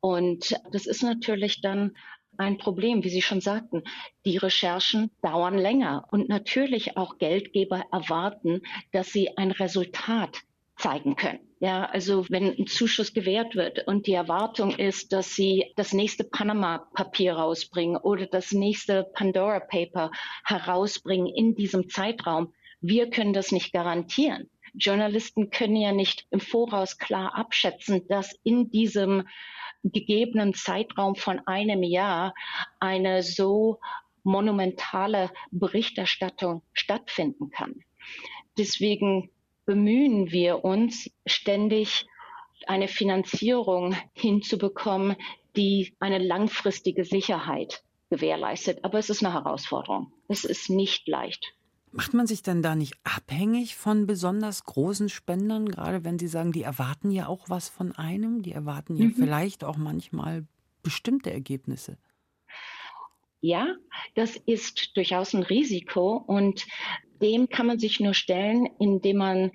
Und 0.00 0.58
das 0.72 0.86
ist 0.86 1.04
natürlich 1.04 1.60
dann 1.60 1.96
ein 2.40 2.58
Problem, 2.58 3.04
wie 3.04 3.10
Sie 3.10 3.22
schon 3.22 3.40
sagten. 3.40 3.84
Die 4.24 4.38
Recherchen 4.38 5.10
dauern 5.22 5.58
länger 5.58 6.06
und 6.10 6.28
natürlich 6.28 6.96
auch 6.96 7.18
Geldgeber 7.18 7.84
erwarten, 7.92 8.62
dass 8.92 9.12
sie 9.12 9.36
ein 9.36 9.50
Resultat 9.50 10.38
zeigen 10.76 11.16
können. 11.16 11.40
Ja, 11.60 11.84
also 11.84 12.24
wenn 12.30 12.56
ein 12.58 12.66
Zuschuss 12.66 13.12
gewährt 13.12 13.54
wird 13.54 13.86
und 13.86 14.06
die 14.06 14.14
Erwartung 14.14 14.74
ist, 14.74 15.12
dass 15.12 15.34
sie 15.34 15.72
das 15.76 15.92
nächste 15.92 16.24
Panama-Papier 16.24 17.34
rausbringen 17.34 17.98
oder 17.98 18.26
das 18.26 18.52
nächste 18.52 19.04
Pandora-Paper 19.12 20.10
herausbringen 20.46 21.26
in 21.26 21.54
diesem 21.54 21.90
Zeitraum, 21.90 22.54
wir 22.80 23.10
können 23.10 23.34
das 23.34 23.52
nicht 23.52 23.74
garantieren. 23.74 24.48
Journalisten 24.74 25.50
können 25.50 25.76
ja 25.76 25.92
nicht 25.92 26.26
im 26.30 26.40
Voraus 26.40 26.98
klar 26.98 27.34
abschätzen, 27.34 28.06
dass 28.08 28.38
in 28.44 28.70
diesem 28.70 29.26
gegebenen 29.82 30.54
Zeitraum 30.54 31.16
von 31.16 31.40
einem 31.46 31.82
Jahr 31.82 32.34
eine 32.78 33.22
so 33.22 33.80
monumentale 34.22 35.30
Berichterstattung 35.50 36.62
stattfinden 36.72 37.50
kann. 37.50 37.82
Deswegen 38.58 39.30
bemühen 39.64 40.30
wir 40.30 40.64
uns 40.64 41.10
ständig, 41.26 42.06
eine 42.66 42.88
Finanzierung 42.88 43.96
hinzubekommen, 44.12 45.16
die 45.56 45.94
eine 45.98 46.18
langfristige 46.18 47.04
Sicherheit 47.04 47.82
gewährleistet. 48.10 48.84
Aber 48.84 48.98
es 48.98 49.08
ist 49.08 49.24
eine 49.24 49.32
Herausforderung. 49.32 50.12
Es 50.28 50.44
ist 50.44 50.68
nicht 50.68 51.08
leicht. 51.08 51.54
Macht 51.92 52.14
man 52.14 52.26
sich 52.26 52.42
dann 52.42 52.62
da 52.62 52.76
nicht 52.76 52.94
abhängig 53.02 53.74
von 53.74 54.06
besonders 54.06 54.64
großen 54.64 55.08
Spendern, 55.08 55.68
gerade 55.68 56.04
wenn 56.04 56.18
Sie 56.18 56.28
sagen, 56.28 56.52
die 56.52 56.62
erwarten 56.62 57.10
ja 57.10 57.26
auch 57.26 57.48
was 57.48 57.68
von 57.68 57.92
einem, 57.92 58.42
die 58.42 58.52
erwarten 58.52 58.96
ja 58.96 59.06
mhm. 59.06 59.14
vielleicht 59.14 59.64
auch 59.64 59.76
manchmal 59.76 60.46
bestimmte 60.82 61.32
Ergebnisse. 61.32 61.98
Ja, 63.40 63.74
das 64.14 64.36
ist 64.36 64.96
durchaus 64.96 65.34
ein 65.34 65.42
Risiko 65.42 66.16
und 66.16 66.66
dem 67.20 67.48
kann 67.48 67.66
man 67.66 67.78
sich 67.78 67.98
nur 67.98 68.14
stellen, 68.14 68.68
indem 68.78 69.16
man 69.16 69.52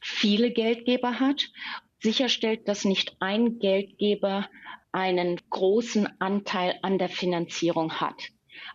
viele 0.00 0.52
Geldgeber 0.52 1.20
hat, 1.20 1.50
sicherstellt, 1.98 2.68
dass 2.68 2.84
nicht 2.84 3.16
ein 3.20 3.58
Geldgeber 3.58 4.48
einen 4.92 5.40
großen 5.50 6.08
Anteil 6.20 6.78
an 6.82 6.98
der 6.98 7.08
Finanzierung 7.08 8.00
hat. 8.00 8.30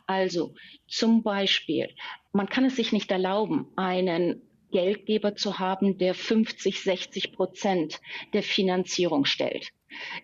Also 0.06 0.54
zum 0.88 1.24
Beispiel, 1.24 1.90
man 2.32 2.48
kann 2.50 2.66
es 2.66 2.76
sich 2.76 2.92
nicht 2.92 3.12
erlauben, 3.12 3.68
einen 3.76 4.42
Geldgeber 4.72 5.36
zu 5.36 5.60
haben, 5.60 5.98
der 5.98 6.14
50, 6.14 6.82
60 6.82 7.34
Prozent 7.34 8.00
der 8.34 8.44
Finanzierung 8.44 9.26
stellt. 9.26 9.70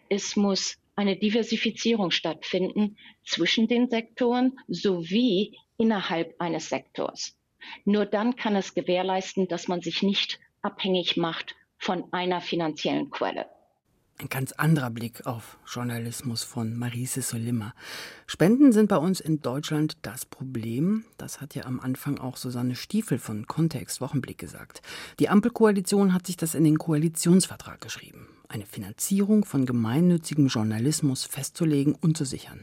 Es 0.09 0.35
muss 0.35 0.77
eine 0.95 1.17
Diversifizierung 1.17 2.11
stattfinden 2.11 2.97
zwischen 3.23 3.67
den 3.67 3.89
Sektoren 3.89 4.57
sowie 4.67 5.57
innerhalb 5.77 6.39
eines 6.39 6.69
Sektors. 6.69 7.37
Nur 7.83 8.05
dann 8.05 8.35
kann 8.35 8.55
es 8.55 8.75
gewährleisten, 8.75 9.47
dass 9.47 9.67
man 9.67 9.81
sich 9.81 10.03
nicht 10.03 10.39
abhängig 10.61 11.17
macht 11.17 11.55
von 11.77 12.11
einer 12.13 12.41
finanziellen 12.41 13.09
Quelle. 13.09 13.47
Ein 14.17 14.29
ganz 14.29 14.53
anderer 14.53 14.91
Blick 14.91 15.27
auf 15.27 15.57
Journalismus 15.67 16.41
von 16.43 16.77
Marise 16.77 17.21
Solima. 17.21 17.73
Spenden 18.27 18.71
sind 18.71 18.87
bei 18.87 18.95
uns 18.95 19.19
in 19.19 19.41
Deutschland 19.41 19.97
das 20.03 20.25
Problem. 20.25 21.03
Das 21.17 21.41
hat 21.41 21.53
ja 21.53 21.65
am 21.65 21.81
Anfang 21.81 22.17
auch 22.17 22.37
Susanne 22.37 22.75
Stiefel 22.75 23.19
von 23.19 23.45
Kontext 23.45 23.99
Wochenblick 23.99 24.37
gesagt. 24.37 24.81
Die 25.19 25.27
Ampelkoalition 25.27 26.13
hat 26.13 26.27
sich 26.27 26.37
das 26.37 26.55
in 26.55 26.63
den 26.63 26.77
Koalitionsvertrag 26.77 27.81
geschrieben. 27.81 28.29
Eine 28.47 28.65
Finanzierung 28.65 29.43
von 29.43 29.65
gemeinnützigem 29.65 30.47
Journalismus 30.47 31.25
festzulegen 31.25 31.93
und 31.93 32.15
zu 32.15 32.23
sichern. 32.23 32.61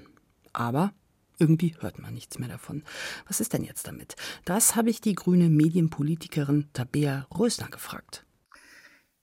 Aber 0.55 0.95
irgendwie 1.39 1.77
hört 1.81 1.99
man 1.99 2.15
nichts 2.15 2.39
mehr 2.39 2.49
davon. 2.49 2.83
Was 3.27 3.41
ist 3.41 3.53
denn 3.53 3.63
jetzt 3.63 3.87
damit? 3.87 4.17
Das 4.47 4.75
habe 4.75 4.89
ich 4.89 5.03
die 5.03 5.15
grüne 5.15 5.51
Medienpolitikerin 5.51 6.69
Tabea 6.73 7.27
Rösner 7.39 7.69
gefragt. 7.69 8.25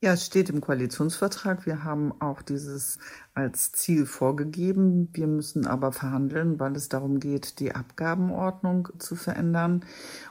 Ja, 0.02 0.14
es 0.14 0.26
steht 0.26 0.50
im 0.50 0.62
Koalitionsvertrag. 0.62 1.66
Wir 1.66 1.84
haben 1.84 2.14
auch 2.22 2.42
dieses 2.42 3.00
als 3.34 3.74
Ziel 3.74 4.06
vorgegeben. 4.06 5.10
Wir 5.14 5.28
müssen 5.28 5.68
aber 5.68 5.92
verhandeln, 5.92 6.58
weil 6.60 6.74
es 6.78 6.88
darum 6.88 7.20
geht, 7.20 7.60
die 7.60 7.76
Abgabenordnung 7.76 8.88
zu 9.00 9.16
verändern. 9.18 9.86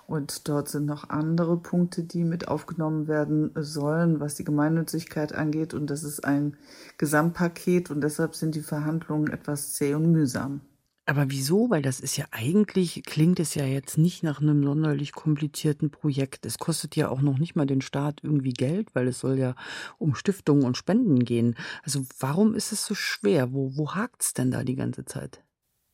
Und 0.07 0.49
dort 0.49 0.69
sind 0.71 0.87
noch 0.87 1.11
andere 1.11 1.59
Punkte, 1.59 2.03
die 2.03 2.25
mit 2.25 2.49
aufgenommen 2.49 3.09
werden 3.09 3.51
sollen, 3.57 4.21
was 4.21 4.37
die 4.37 4.45
Gemeinnützigkeit 4.45 5.35
angeht. 5.35 5.75
Und 5.75 5.89
das 5.91 6.03
ist 6.03 6.25
ein 6.25 6.57
Gesamtpaket 6.97 7.91
und 7.91 8.01
deshalb 8.01 8.35
sind 8.35 8.55
die 8.55 8.63
Verhandlungen 8.63 9.31
etwas 9.31 9.75
zäh 9.75 9.95
und 9.95 10.11
mühsam. 10.11 10.63
Aber 11.09 11.31
wieso? 11.31 11.71
Weil 11.71 11.81
das 11.81 12.01
ist 12.01 12.19
ja 12.19 12.27
eigentlich, 12.33 13.03
klingt 13.07 13.41
es 13.41 13.55
ja 13.55 13.65
jetzt 13.65 13.97
nicht 13.97 14.23
nach 14.23 14.43
einem 14.43 14.63
sonderlich 14.63 15.13
komplizierten 15.13 15.91
Projekt. 15.91 16.45
Es 16.45 16.59
kostet 16.59 16.97
ja 16.97 17.09
auch 17.09 17.23
noch 17.23 17.39
nicht 17.39 17.57
mal 17.57 17.65
den 17.65 17.81
Staat 17.81 18.21
irgendwie 18.23 18.53
Geld, 18.53 18.95
weil 18.95 19.09
es 19.09 19.21
soll 19.21 19.39
ja 19.39 19.55
um 19.97 20.15
Stiftungen 20.15 20.65
und 20.65 20.77
Spenden 20.77 21.25
gehen. 21.25 21.57
Also 21.83 22.05
warum 22.21 22.55
ist 22.55 22.73
es 22.73 22.85
so 22.85 22.95
schwer? 22.95 23.55
Wo, 23.55 23.75
wo 23.75 23.95
hakt 23.95 24.23
es 24.23 24.35
denn 24.35 24.51
da 24.51 24.65
die 24.65 24.77
ganze 24.77 25.07
Zeit? 25.07 25.43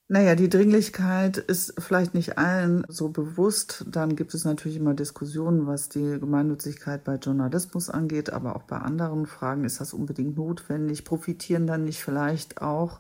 Naja, 0.09 0.35
die 0.35 0.49
Dringlichkeit 0.49 1.39
ist 1.39 1.81
vielleicht 1.81 2.15
nicht 2.15 2.37
allen 2.37 2.85
so 2.89 3.09
bewusst. 3.09 3.85
Dann 3.89 4.17
gibt 4.17 4.35
es 4.35 4.45
natürlich 4.45 4.79
immer 4.79 4.95
Diskussionen, 4.95 5.69
was 5.69 5.89
die 5.89 6.19
Gemeinnützigkeit 6.19 7.05
bei 7.05 7.15
Journalismus 7.15 7.89
angeht, 7.89 8.31
aber 8.31 8.57
auch 8.57 8.65
bei 8.65 8.79
anderen 8.79 9.27
Fragen 9.27 9.65
ist 9.65 9.81
das 9.81 9.95
unbedingt 9.95 10.37
notwendig. 10.37 11.05
Profitieren 11.05 11.69
dann 11.69 11.85
nicht 11.85 12.03
vielleicht 12.03 12.61
auch 12.61 12.99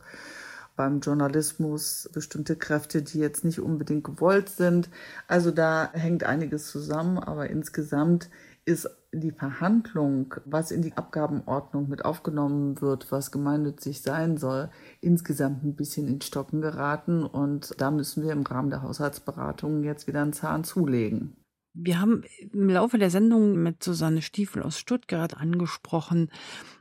beim 0.76 1.00
Journalismus 1.00 2.08
bestimmte 2.12 2.56
Kräfte, 2.56 3.02
die 3.02 3.18
jetzt 3.18 3.44
nicht 3.44 3.60
unbedingt 3.60 4.04
gewollt 4.04 4.48
sind. 4.48 4.90
Also 5.28 5.50
da 5.50 5.90
hängt 5.92 6.24
einiges 6.24 6.70
zusammen, 6.70 7.18
aber 7.18 7.50
insgesamt 7.50 8.30
ist 8.64 8.88
die 9.12 9.30
Verhandlung, 9.30 10.34
was 10.44 10.70
in 10.70 10.82
die 10.82 10.96
Abgabenordnung 10.96 11.88
mit 11.88 12.04
aufgenommen 12.04 12.80
wird, 12.80 13.12
was 13.12 13.30
gemeinnützig 13.30 14.00
sein 14.00 14.36
soll, 14.36 14.70
insgesamt 15.00 15.62
ein 15.64 15.76
bisschen 15.76 16.08
in 16.08 16.20
Stocken 16.20 16.60
geraten 16.60 17.24
und 17.24 17.74
da 17.78 17.90
müssen 17.90 18.22
wir 18.22 18.32
im 18.32 18.42
Rahmen 18.42 18.70
der 18.70 18.82
Haushaltsberatungen 18.82 19.84
jetzt 19.84 20.06
wieder 20.06 20.22
einen 20.22 20.32
Zahn 20.32 20.64
zulegen. 20.64 21.36
Wir 21.76 22.00
haben 22.00 22.22
im 22.52 22.68
Laufe 22.68 22.98
der 22.98 23.10
Sendung 23.10 23.60
mit 23.60 23.82
Susanne 23.82 24.22
Stiefel 24.22 24.62
aus 24.62 24.78
Stuttgart 24.78 25.36
angesprochen, 25.36 26.30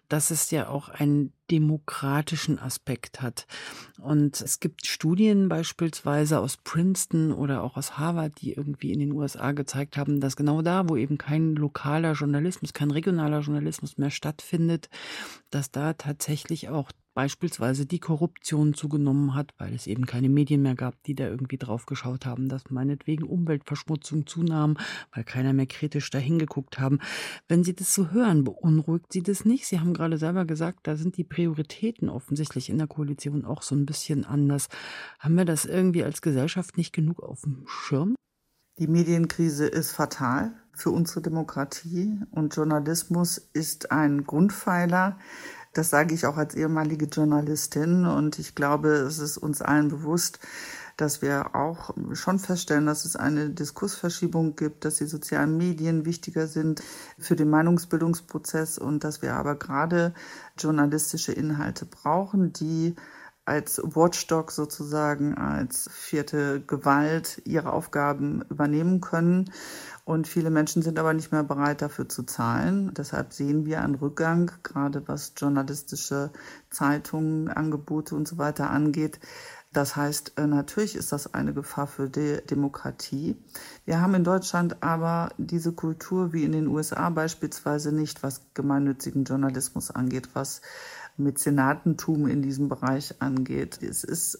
dass 0.07 0.29
es 0.29 0.51
ja 0.51 0.69
auch 0.69 0.89
einen 0.89 1.33
demokratischen 1.53 2.57
Aspekt 2.57 3.21
hat. 3.21 3.45
Und 4.01 4.41
es 4.41 4.59
gibt 4.59 4.87
Studien 4.87 5.49
beispielsweise 5.49 6.39
aus 6.39 6.57
Princeton 6.57 7.31
oder 7.31 7.63
auch 7.63 7.77
aus 7.77 7.99
Harvard, 7.99 8.41
die 8.41 8.53
irgendwie 8.53 8.91
in 8.91 8.99
den 8.99 9.11
USA 9.11 9.51
gezeigt 9.51 9.97
haben, 9.97 10.19
dass 10.19 10.35
genau 10.35 10.63
da, 10.63 10.89
wo 10.89 10.97
eben 10.97 11.19
kein 11.19 11.55
lokaler 11.55 12.13
Journalismus, 12.13 12.73
kein 12.73 12.89
regionaler 12.89 13.41
Journalismus 13.41 13.99
mehr 13.99 14.09
stattfindet, 14.09 14.89
dass 15.51 15.69
da 15.69 15.93
tatsächlich 15.93 16.69
auch 16.69 16.91
beispielsweise 17.13 17.85
die 17.85 17.99
Korruption 17.99 18.73
zugenommen 18.73 19.35
hat, 19.35 19.53
weil 19.57 19.73
es 19.73 19.87
eben 19.87 20.05
keine 20.05 20.29
Medien 20.29 20.61
mehr 20.61 20.75
gab, 20.75 21.01
die 21.03 21.15
da 21.15 21.27
irgendwie 21.27 21.57
drauf 21.57 21.85
geschaut 21.85 22.25
haben, 22.25 22.49
dass 22.49 22.69
meinetwegen 22.69 23.23
Umweltverschmutzung 23.23 24.27
zunahm, 24.27 24.77
weil 25.13 25.23
keiner 25.23 25.53
mehr 25.53 25.67
kritisch 25.67 26.09
dahin 26.09 26.39
geguckt 26.39 26.79
haben. 26.79 26.99
Wenn 27.47 27.63
Sie 27.63 27.75
das 27.75 27.93
so 27.93 28.11
hören, 28.11 28.43
beunruhigt 28.43 29.11
Sie 29.11 29.23
das 29.23 29.45
nicht? 29.45 29.65
Sie 29.65 29.79
haben 29.79 29.93
gerade 29.93 30.17
selber 30.17 30.45
gesagt, 30.45 30.87
da 30.87 30.95
sind 30.95 31.17
die 31.17 31.23
Prioritäten 31.23 32.09
offensichtlich 32.09 32.69
in 32.69 32.77
der 32.77 32.87
Koalition 32.87 33.45
auch 33.45 33.61
so 33.61 33.75
ein 33.75 33.85
bisschen 33.85 34.25
anders. 34.25 34.69
Haben 35.19 35.35
wir 35.35 35.45
das 35.45 35.65
irgendwie 35.65 36.03
als 36.03 36.21
Gesellschaft 36.21 36.77
nicht 36.77 36.93
genug 36.93 37.21
auf 37.21 37.41
dem 37.41 37.63
Schirm? 37.67 38.15
Die 38.79 38.87
Medienkrise 38.87 39.67
ist 39.67 39.91
fatal 39.91 40.53
für 40.73 40.89
unsere 40.89 41.21
Demokratie 41.21 42.19
und 42.31 42.55
Journalismus 42.55 43.37
ist 43.37 43.91
ein 43.91 44.23
Grundpfeiler 44.23 45.19
das 45.73 45.89
sage 45.89 46.13
ich 46.13 46.25
auch 46.25 46.37
als 46.37 46.55
ehemalige 46.55 47.05
Journalistin 47.05 48.05
und 48.05 48.39
ich 48.39 48.55
glaube, 48.55 48.89
es 48.89 49.19
ist 49.19 49.37
uns 49.37 49.61
allen 49.61 49.89
bewusst, 49.89 50.39
dass 50.97 51.21
wir 51.21 51.55
auch 51.55 51.91
schon 52.13 52.37
feststellen, 52.37 52.85
dass 52.85 53.05
es 53.05 53.15
eine 53.15 53.49
Diskursverschiebung 53.49 54.55
gibt, 54.55 54.85
dass 54.85 54.95
die 54.95 55.05
sozialen 55.05 55.57
Medien 55.57 56.05
wichtiger 56.05 56.47
sind 56.47 56.83
für 57.17 57.35
den 57.35 57.49
Meinungsbildungsprozess 57.49 58.77
und 58.77 59.03
dass 59.03 59.21
wir 59.21 59.33
aber 59.33 59.55
gerade 59.55 60.13
journalistische 60.57 61.31
Inhalte 61.31 61.85
brauchen, 61.85 62.53
die 62.53 62.95
als 63.45 63.81
Watchdog 63.83 64.51
sozusagen, 64.51 65.35
als 65.35 65.89
vierte 65.91 66.61
Gewalt 66.61 67.41
ihre 67.43 67.73
Aufgaben 67.73 68.43
übernehmen 68.49 69.01
können. 69.01 69.51
Und 70.05 70.27
viele 70.27 70.49
Menschen 70.49 70.81
sind 70.81 70.99
aber 70.99 71.13
nicht 71.13 71.31
mehr 71.31 71.43
bereit, 71.43 71.81
dafür 71.81 72.09
zu 72.09 72.23
zahlen. 72.23 72.93
Deshalb 72.93 73.31
sehen 73.31 73.65
wir 73.65 73.81
einen 73.81 73.95
Rückgang, 73.95 74.51
gerade 74.61 75.07
was 75.07 75.33
journalistische 75.37 76.31
Zeitungen, 76.69 77.47
Angebote 77.47 78.13
und 78.15 78.27
so 78.27 78.37
weiter 78.37 78.69
angeht. 78.69 79.19
Das 79.71 79.95
heißt, 79.95 80.33
äh, 80.37 80.45
natürlich 80.45 80.95
ist 80.95 81.11
das 81.11 81.33
eine 81.33 81.53
Gefahr 81.53 81.87
für 81.87 82.09
die 82.09 82.39
Demokratie. 82.47 83.35
Wir 83.85 84.01
haben 84.01 84.13
in 84.13 84.23
Deutschland 84.23 84.83
aber 84.83 85.29
diese 85.37 85.71
Kultur 85.71 86.31
wie 86.31 86.43
in 86.43 86.51
den 86.51 86.67
USA 86.67 87.09
beispielsweise 87.09 87.91
nicht, 87.91 88.21
was 88.21 88.41
gemeinnützigen 88.53 89.23
Journalismus 89.23 89.89
angeht, 89.89 90.29
was 90.33 90.61
Mäzenatentum 91.17 92.27
in 92.27 92.41
diesem 92.41 92.69
Bereich 92.69 93.15
angeht. 93.19 93.81
Es 93.81 94.03
ist 94.03 94.39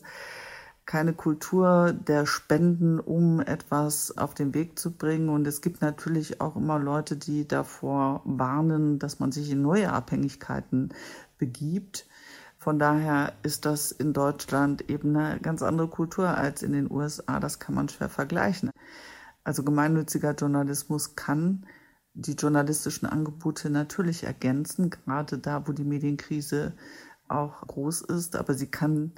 keine 0.85 1.13
Kultur 1.13 1.93
der 1.93 2.25
Spenden, 2.25 2.99
um 2.99 3.39
etwas 3.39 4.17
auf 4.17 4.33
den 4.33 4.53
Weg 4.53 4.77
zu 4.77 4.91
bringen. 4.91 5.29
Und 5.29 5.47
es 5.47 5.61
gibt 5.61 5.81
natürlich 5.81 6.41
auch 6.41 6.55
immer 6.55 6.79
Leute, 6.79 7.15
die 7.15 7.47
davor 7.47 8.21
warnen, 8.25 8.99
dass 8.99 9.19
man 9.19 9.31
sich 9.31 9.49
in 9.51 9.61
neue 9.61 9.91
Abhängigkeiten 9.91 10.93
begibt. 11.37 12.07
Von 12.57 12.79
daher 12.79 13.33
ist 13.43 13.65
das 13.65 13.91
in 13.91 14.13
Deutschland 14.13 14.89
eben 14.89 15.15
eine 15.15 15.39
ganz 15.39 15.61
andere 15.61 15.87
Kultur 15.87 16.29
als 16.29 16.63
in 16.63 16.73
den 16.73 16.89
USA. 16.89 17.39
Das 17.39 17.59
kann 17.59 17.75
man 17.75 17.89
schwer 17.89 18.09
vergleichen. 18.09 18.69
Also 19.43 19.63
gemeinnütziger 19.63 20.33
Journalismus 20.33 21.15
kann 21.15 21.65
die 22.13 22.33
journalistischen 22.33 23.07
Angebote 23.07 23.69
natürlich 23.69 24.23
ergänzen, 24.23 24.89
gerade 24.89 25.39
da, 25.39 25.67
wo 25.67 25.71
die 25.71 25.83
Medienkrise 25.83 26.73
auch 27.27 27.65
groß 27.67 28.01
ist. 28.03 28.35
Aber 28.35 28.53
sie 28.53 28.67
kann 28.67 29.13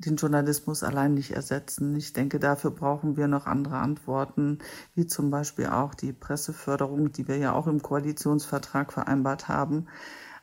den 0.00 0.16
Journalismus 0.16 0.82
allein 0.82 1.14
nicht 1.14 1.32
ersetzen. 1.32 1.94
Ich 1.96 2.12
denke, 2.12 2.38
dafür 2.40 2.70
brauchen 2.70 3.16
wir 3.16 3.28
noch 3.28 3.46
andere 3.46 3.78
Antworten, 3.78 4.58
wie 4.94 5.06
zum 5.06 5.30
Beispiel 5.30 5.66
auch 5.66 5.94
die 5.94 6.12
Presseförderung, 6.12 7.12
die 7.12 7.28
wir 7.28 7.36
ja 7.36 7.52
auch 7.52 7.66
im 7.66 7.82
Koalitionsvertrag 7.82 8.92
vereinbart 8.92 9.48
haben. 9.48 9.86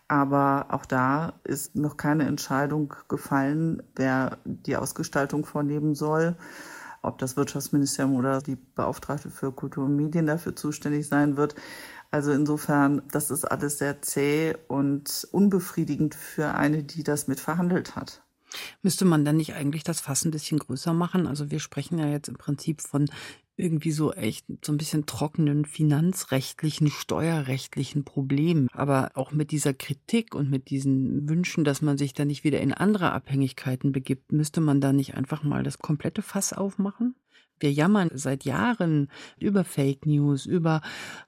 Aber 0.08 0.68
auch 0.70 0.86
da 0.86 1.34
ist 1.44 1.76
noch 1.76 1.98
keine 1.98 2.26
Entscheidung 2.28 2.94
gefallen, 3.10 3.84
wer 3.96 4.38
die 4.46 4.78
Ausgestaltung 4.78 5.46
vornehmen 5.46 5.96
soll. 5.96 6.38
Ob 7.02 7.18
das 7.20 7.36
Wirtschaftsministerium 7.38 8.16
oder 8.16 8.42
die 8.42 8.56
Beauftragte 8.56 9.30
für 9.30 9.52
Kultur 9.52 9.86
und 9.86 9.96
Medien 9.96 10.26
dafür 10.26 10.56
zuständig 10.56 11.08
sein 11.08 11.38
wird. 11.38 11.56
Also 12.10 12.32
insofern, 12.32 13.02
das 13.12 13.32
ist 13.32 13.46
alles 13.46 13.80
sehr 13.80 14.02
zäh 14.02 14.56
und 14.68 15.28
unbefriedigend 15.32 16.16
für 16.16 16.54
eine, 16.54 16.84
die 16.84 17.04
das 17.04 17.28
mit 17.28 17.40
verhandelt 17.40 17.96
hat. 17.96 18.27
Müsste 18.82 19.06
man 19.06 19.26
dann 19.26 19.38
nicht 19.38 19.54
eigentlich 19.54 19.84
das 19.84 20.02
Fass 20.02 20.26
ein 20.26 20.32
bisschen 20.32 20.60
größer 20.60 20.94
machen? 20.94 21.28
Also 21.28 21.52
wir 21.52 21.60
sprechen 21.60 21.98
ja 21.98 22.08
jetzt 22.08 22.28
im 22.28 22.38
Prinzip 22.38 22.82
von 22.82 23.10
irgendwie 23.58 23.92
so 23.92 24.14
echt 24.14 24.46
so 24.64 24.72
ein 24.72 24.78
bisschen 24.78 25.08
trockenen 25.08 25.66
finanzrechtlichen, 25.66 26.90
steuerrechtlichen 26.90 28.04
Problemen. 28.04 28.68
Aber 28.72 29.12
auch 29.16 29.32
mit 29.32 29.52
dieser 29.52 29.74
Kritik 29.74 30.36
und 30.36 30.50
mit 30.50 30.70
diesen 30.70 31.28
Wünschen, 31.28 31.64
dass 31.64 31.82
man 31.82 31.98
sich 31.98 32.14
da 32.14 32.24
nicht 32.24 32.44
wieder 32.44 32.62
in 32.62 32.72
andere 32.72 33.12
Abhängigkeiten 33.12 33.92
begibt, 33.92 34.32
müsste 34.32 34.62
man 34.62 34.80
da 34.80 34.94
nicht 34.94 35.16
einfach 35.16 35.44
mal 35.44 35.64
das 35.64 35.80
komplette 35.80 36.22
Fass 36.22 36.54
aufmachen? 36.54 37.16
Wir 37.60 37.72
jammern 37.72 38.10
seit 38.14 38.46
Jahren 38.46 39.10
über 39.40 39.64
Fake 39.64 40.06
News, 40.06 40.46
über 40.46 40.82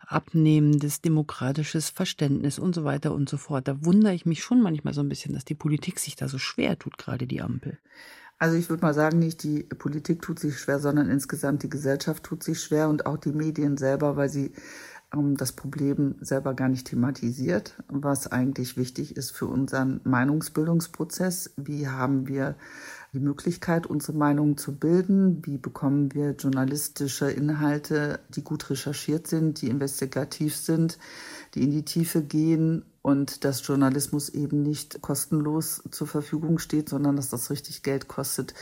abnehmendes 0.05 1.01
demokratisches 1.01 1.89
Verständnis 1.89 2.59
und 2.59 2.75
so 2.75 2.83
weiter 2.83 3.13
und 3.13 3.29
so 3.29 3.37
fort. 3.37 3.67
Da 3.67 3.85
wundere 3.85 4.13
ich 4.13 4.25
mich 4.25 4.43
schon 4.43 4.61
manchmal 4.61 4.93
so 4.93 5.01
ein 5.01 5.09
bisschen, 5.09 5.33
dass 5.33 5.45
die 5.45 5.55
Politik 5.55 5.99
sich 5.99 6.15
da 6.15 6.27
so 6.27 6.37
schwer 6.37 6.77
tut, 6.77 6.97
gerade 6.97 7.27
die 7.27 7.41
Ampel. 7.41 7.77
Also 8.37 8.55
ich 8.55 8.69
würde 8.69 8.83
mal 8.83 8.93
sagen, 8.93 9.19
nicht 9.19 9.43
die 9.43 9.63
Politik 9.63 10.21
tut 10.21 10.39
sich 10.39 10.57
schwer, 10.57 10.79
sondern 10.79 11.09
insgesamt 11.09 11.63
die 11.63 11.69
Gesellschaft 11.69 12.23
tut 12.23 12.41
sich 12.41 12.61
schwer 12.61 12.87
und 12.87 13.05
auch 13.05 13.17
die 13.17 13.33
Medien 13.33 13.75
selber, 13.75 14.15
weil 14.15 14.29
sie 14.29 14.53
ähm, 15.13 15.35
das 15.35 15.51
Problem 15.51 16.15
selber 16.21 16.53
gar 16.53 16.69
nicht 16.69 16.87
thematisiert, 16.87 17.75
was 17.89 18.31
eigentlich 18.31 18.77
wichtig 18.77 19.17
ist 19.17 19.31
für 19.31 19.47
unseren 19.47 19.99
Meinungsbildungsprozess. 20.05 21.53
Wie 21.57 21.89
haben 21.89 22.27
wir 22.27 22.55
die 23.13 23.19
Möglichkeit, 23.19 23.87
unsere 23.87 24.17
Meinung 24.17 24.57
zu 24.57 24.75
bilden? 24.75 25.45
Wie 25.45 25.57
bekommen 25.57 26.13
wir 26.13 26.31
journalistische 26.31 27.31
Inhalte, 27.31 28.19
die 28.29 28.43
gut 28.43 28.69
recherchiert 28.69 29.27
sind, 29.27 29.61
die 29.61 29.67
investigativ 29.67 30.55
sind, 30.55 30.99
die 31.55 31.63
in 31.63 31.71
die 31.71 31.85
Tiefe 31.85 32.21
gehen 32.21 32.83
und 33.01 33.43
dass 33.45 33.65
Journalismus 33.65 34.29
eben 34.29 34.61
nicht 34.61 35.01
kostenlos 35.01 35.81
zur 35.89 36.05
Verfügung 36.05 36.59
steht, 36.59 36.89
sondern 36.89 37.15
dass 37.15 37.29
das 37.29 37.49
richtig 37.49 37.81
Geld 37.81 38.07
kostet, 38.07 38.53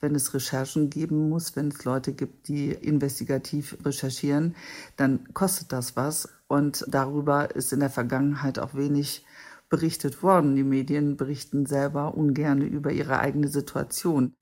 wenn 0.00 0.14
es 0.14 0.32
Recherchen 0.32 0.88
geben 0.88 1.28
muss, 1.28 1.56
wenn 1.56 1.68
es 1.68 1.84
Leute 1.84 2.12
gibt, 2.12 2.48
die 2.48 2.70
investigativ 2.70 3.76
recherchieren, 3.84 4.54
dann 4.96 5.34
kostet 5.34 5.72
das 5.72 5.96
was. 5.96 6.28
Und 6.48 6.84
darüber 6.88 7.54
ist 7.54 7.72
in 7.72 7.80
der 7.80 7.90
Vergangenheit 7.90 8.58
auch 8.58 8.74
wenig 8.74 9.24
berichtet 9.70 10.22
worden. 10.22 10.54
Die 10.54 10.64
Medien 10.64 11.16
berichten 11.16 11.64
selber 11.64 12.14
ungern 12.14 12.60
über 12.60 12.92
ihre 12.92 13.18
eigene 13.18 13.48
Situation. 13.48 14.34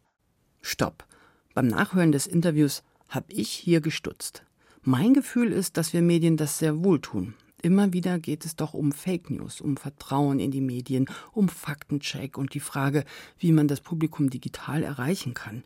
Stopp. 0.60 1.06
Beim 1.54 1.68
Nachhören 1.68 2.10
des 2.10 2.26
Interviews 2.26 2.82
habe 3.08 3.32
ich 3.32 3.50
hier 3.50 3.80
gestutzt. 3.80 4.42
Mein 4.82 5.14
Gefühl 5.14 5.52
ist, 5.52 5.76
dass 5.76 5.92
wir 5.92 6.02
Medien 6.02 6.36
das 6.36 6.58
sehr 6.58 6.82
wohl 6.82 7.00
tun. 7.00 7.34
Immer 7.60 7.92
wieder 7.92 8.18
geht 8.18 8.44
es 8.44 8.54
doch 8.54 8.72
um 8.74 8.92
Fake 8.92 9.30
News, 9.30 9.60
um 9.60 9.76
Vertrauen 9.76 10.38
in 10.38 10.50
die 10.50 10.60
Medien, 10.60 11.06
um 11.32 11.48
Faktencheck 11.48 12.38
und 12.38 12.54
die 12.54 12.60
Frage, 12.60 13.04
wie 13.38 13.52
man 13.52 13.66
das 13.66 13.80
Publikum 13.80 14.30
digital 14.30 14.84
erreichen 14.84 15.34
kann. 15.34 15.64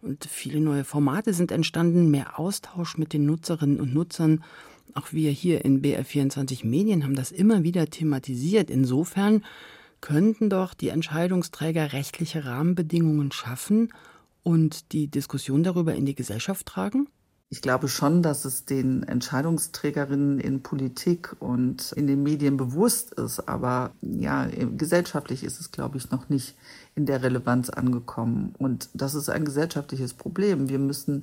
Und 0.00 0.24
viele 0.24 0.60
neue 0.60 0.84
Formate 0.84 1.32
sind 1.32 1.50
entstanden, 1.52 2.10
mehr 2.10 2.38
Austausch 2.38 2.96
mit 2.96 3.12
den 3.12 3.26
Nutzerinnen 3.26 3.80
und 3.80 3.92
Nutzern. 3.94 4.44
Auch 4.94 5.12
wir 5.12 5.30
hier 5.30 5.64
in 5.64 5.82
BR24 5.82 6.66
Medien 6.66 7.04
haben 7.04 7.14
das 7.14 7.32
immer 7.32 7.62
wieder 7.62 7.86
thematisiert. 7.86 8.70
Insofern 8.70 9.44
könnten 10.00 10.50
doch 10.50 10.74
die 10.74 10.88
Entscheidungsträger 10.88 11.92
rechtliche 11.92 12.44
Rahmenbedingungen 12.44 13.32
schaffen 13.32 13.92
und 14.42 14.92
die 14.92 15.08
Diskussion 15.08 15.62
darüber 15.62 15.94
in 15.94 16.04
die 16.04 16.14
Gesellschaft 16.14 16.66
tragen? 16.66 17.08
Ich 17.52 17.60
glaube 17.60 17.88
schon, 17.88 18.22
dass 18.22 18.46
es 18.46 18.64
den 18.64 19.02
Entscheidungsträgerinnen 19.02 20.40
in 20.40 20.62
Politik 20.62 21.36
und 21.38 21.92
in 21.92 22.06
den 22.06 22.22
Medien 22.22 22.56
bewusst 22.56 23.12
ist, 23.12 23.46
aber 23.46 23.90
ja, 24.00 24.48
gesellschaftlich 24.78 25.44
ist 25.44 25.60
es, 25.60 25.70
glaube 25.70 25.98
ich, 25.98 26.10
noch 26.10 26.30
nicht 26.30 26.54
in 26.94 27.04
der 27.04 27.22
Relevanz 27.22 27.68
angekommen. 27.70 28.54
Und 28.58 28.88
das 28.94 29.14
ist 29.14 29.28
ein 29.28 29.44
gesellschaftliches 29.44 30.14
Problem. 30.14 30.68
Wir 30.70 30.78
müssen 30.78 31.22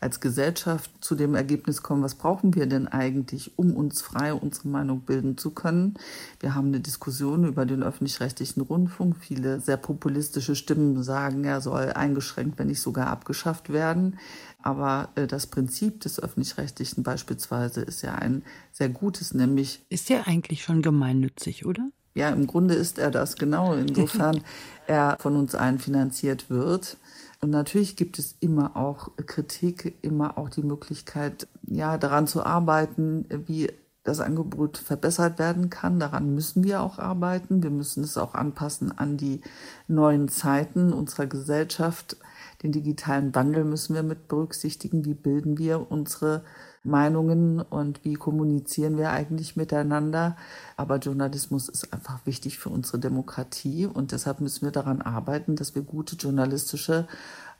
als 0.00 0.20
Gesellschaft 0.20 0.90
zu 1.00 1.14
dem 1.14 1.34
Ergebnis 1.34 1.82
kommen, 1.82 2.02
was 2.02 2.14
brauchen 2.14 2.54
wir 2.54 2.66
denn 2.66 2.88
eigentlich, 2.88 3.52
um 3.56 3.74
uns 3.74 4.00
frei 4.00 4.32
unsere 4.32 4.68
Meinung 4.68 5.00
bilden 5.00 5.36
zu 5.36 5.50
können. 5.50 5.94
Wir 6.40 6.54
haben 6.54 6.68
eine 6.68 6.80
Diskussion 6.80 7.44
über 7.44 7.66
den 7.66 7.82
öffentlich-rechtlichen 7.82 8.62
Rundfunk. 8.62 9.16
Viele 9.18 9.60
sehr 9.60 9.76
populistische 9.76 10.56
Stimmen 10.56 11.02
sagen, 11.02 11.44
er 11.44 11.60
soll 11.60 11.92
eingeschränkt, 11.92 12.58
wenn 12.58 12.68
nicht 12.68 12.80
sogar 12.80 13.08
abgeschafft 13.08 13.72
werden. 13.72 14.18
Aber 14.62 15.10
äh, 15.14 15.26
das 15.26 15.46
Prinzip 15.46 16.00
des 16.00 16.20
öffentlich-rechtlichen 16.20 17.02
beispielsweise 17.02 17.80
ist 17.82 18.02
ja 18.02 18.14
ein 18.14 18.42
sehr 18.72 18.88
gutes, 18.88 19.34
nämlich. 19.34 19.84
Ist 19.88 20.08
ja 20.08 20.22
eigentlich 20.26 20.62
schon 20.62 20.82
gemeinnützig, 20.82 21.66
oder? 21.66 21.90
Ja, 22.14 22.30
im 22.30 22.46
Grunde 22.46 22.74
ist 22.74 22.98
er 22.98 23.10
das 23.10 23.36
genau. 23.36 23.74
Insofern 23.74 24.42
er 24.86 25.16
von 25.20 25.36
uns 25.36 25.54
allen 25.54 25.78
finanziert 25.78 26.50
wird. 26.50 26.96
Und 27.40 27.50
natürlich 27.50 27.96
gibt 27.96 28.18
es 28.18 28.36
immer 28.40 28.76
auch 28.76 29.16
Kritik, 29.26 29.96
immer 30.02 30.36
auch 30.36 30.50
die 30.50 30.62
Möglichkeit, 30.62 31.48
ja, 31.66 31.96
daran 31.96 32.26
zu 32.26 32.44
arbeiten, 32.44 33.26
wie 33.46 33.70
das 34.02 34.20
Angebot 34.20 34.78
verbessert 34.78 35.38
werden 35.38 35.70
kann. 35.70 36.00
Daran 36.00 36.34
müssen 36.34 36.64
wir 36.64 36.82
auch 36.82 36.98
arbeiten. 36.98 37.62
Wir 37.62 37.70
müssen 37.70 38.02
es 38.02 38.16
auch 38.16 38.34
anpassen 38.34 38.96
an 38.96 39.16
die 39.16 39.40
neuen 39.88 40.28
Zeiten 40.28 40.92
unserer 40.92 41.26
Gesellschaft. 41.26 42.16
Den 42.62 42.72
digitalen 42.72 43.34
Wandel 43.34 43.64
müssen 43.64 43.94
wir 43.94 44.02
mit 44.02 44.28
berücksichtigen. 44.28 45.04
Wie 45.04 45.14
bilden 45.14 45.58
wir 45.58 45.90
unsere 45.90 46.44
Meinungen 46.82 47.60
und 47.60 48.04
wie 48.04 48.14
kommunizieren 48.14 48.96
wir 48.96 49.10
eigentlich 49.10 49.56
miteinander. 49.56 50.36
Aber 50.76 50.96
Journalismus 50.96 51.68
ist 51.68 51.92
einfach 51.92 52.24
wichtig 52.24 52.58
für 52.58 52.70
unsere 52.70 52.98
Demokratie 52.98 53.86
und 53.86 54.12
deshalb 54.12 54.40
müssen 54.40 54.64
wir 54.64 54.72
daran 54.72 55.02
arbeiten, 55.02 55.56
dass 55.56 55.74
wir 55.74 55.82
gute 55.82 56.16
journalistische 56.16 57.06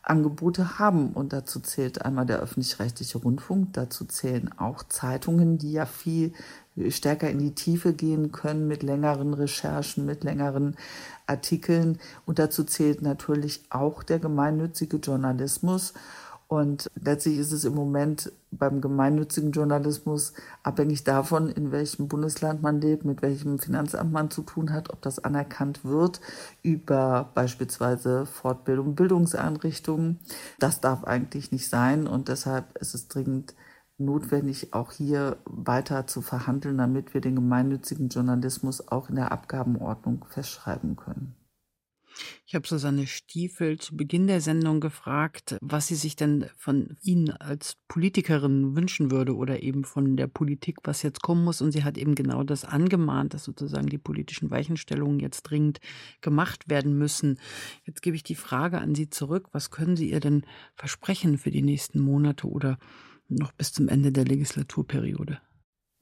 Angebote 0.02 0.78
haben. 0.78 1.12
Und 1.12 1.32
dazu 1.32 1.60
zählt 1.60 2.02
einmal 2.02 2.24
der 2.24 2.40
öffentlich-rechtliche 2.40 3.18
Rundfunk, 3.18 3.74
dazu 3.74 4.06
zählen 4.06 4.50
auch 4.56 4.82
Zeitungen, 4.84 5.58
die 5.58 5.72
ja 5.72 5.84
viel 5.84 6.32
stärker 6.90 7.31
in 7.31 7.38
die 7.38 7.55
Tiefe 7.55 7.93
gehen 7.93 8.33
können 8.33 8.69
mit 8.69 8.83
längeren 8.83 9.35
Recherchen, 9.35 10.07
mit 10.07 10.25
längeren 10.25 10.77
Artikeln. 11.27 11.99
Und 12.27 12.38
dazu 12.38 12.64
zählt 12.64 13.03
natürlich 13.03 13.62
auch 13.71 14.03
der 14.03 14.19
gemeinnützige 14.19 14.97
Journalismus. 14.99 15.95
Und 16.51 16.90
letztlich 17.01 17.38
ist 17.38 17.53
es 17.53 17.64
im 17.64 17.77
Moment 17.77 18.33
beim 18.51 18.81
gemeinnützigen 18.81 19.53
Journalismus 19.53 20.33
abhängig 20.64 21.05
davon, 21.05 21.49
in 21.49 21.71
welchem 21.71 22.09
Bundesland 22.09 22.61
man 22.61 22.81
lebt, 22.81 23.05
mit 23.05 23.23
welchem 23.23 23.61
Finanzamt 23.61 24.11
man 24.11 24.33
zu 24.33 24.43
tun 24.43 24.73
hat, 24.73 24.90
ob 24.90 25.01
das 25.01 25.21
anerkannt 25.21 25.85
wird 25.85 26.21
über 26.64 27.31
beispielsweise 27.35 28.27
Fortbildung, 28.27 28.97
Bildungseinrichtungen. 28.97 30.19
Das 30.59 30.81
darf 30.81 31.05
eigentlich 31.05 31.53
nicht 31.53 31.69
sein 31.69 32.09
und 32.09 32.27
deshalb 32.27 32.77
ist 32.79 32.97
es 32.97 33.07
dringend 33.07 33.55
notwendig, 34.00 34.72
auch 34.72 34.92
hier 34.92 35.38
weiter 35.44 36.06
zu 36.06 36.22
verhandeln, 36.22 36.78
damit 36.78 37.14
wir 37.14 37.20
den 37.20 37.36
gemeinnützigen 37.36 38.08
Journalismus 38.08 38.88
auch 38.88 39.08
in 39.08 39.16
der 39.16 39.32
Abgabenordnung 39.32 40.24
festschreiben 40.28 40.96
können. 40.96 41.36
Ich 42.46 42.54
habe 42.54 42.66
Susanne 42.66 43.06
Stiefel 43.06 43.78
zu 43.78 43.96
Beginn 43.96 44.26
der 44.26 44.40
Sendung 44.40 44.80
gefragt, 44.80 45.56
was 45.60 45.86
sie 45.86 45.94
sich 45.94 46.16
denn 46.16 46.46
von 46.56 46.96
Ihnen 47.02 47.30
als 47.30 47.76
Politikerin 47.88 48.74
wünschen 48.74 49.10
würde 49.10 49.36
oder 49.36 49.62
eben 49.62 49.84
von 49.84 50.16
der 50.16 50.26
Politik, 50.26 50.78
was 50.84 51.02
jetzt 51.02 51.22
kommen 51.22 51.44
muss. 51.44 51.62
Und 51.62 51.72
sie 51.72 51.84
hat 51.84 51.96
eben 51.96 52.14
genau 52.14 52.42
das 52.42 52.64
angemahnt, 52.64 53.34
dass 53.34 53.44
sozusagen 53.44 53.86
die 53.86 53.98
politischen 53.98 54.50
Weichenstellungen 54.50 55.20
jetzt 55.20 55.42
dringend 55.42 55.80
gemacht 56.20 56.68
werden 56.68 56.98
müssen. 56.98 57.38
Jetzt 57.84 58.02
gebe 58.02 58.16
ich 58.16 58.24
die 58.24 58.34
Frage 58.34 58.78
an 58.78 58.94
Sie 58.94 59.08
zurück. 59.08 59.48
Was 59.52 59.70
können 59.70 59.96
Sie 59.96 60.10
ihr 60.10 60.20
denn 60.20 60.44
versprechen 60.74 61.38
für 61.38 61.50
die 61.50 61.62
nächsten 61.62 62.00
Monate 62.00 62.48
oder 62.48 62.78
noch 63.38 63.53
bis 63.53 63.73
zum 63.73 63.88
Ende 63.88 64.12
der 64.12 64.25
Legislaturperiode? 64.25 65.40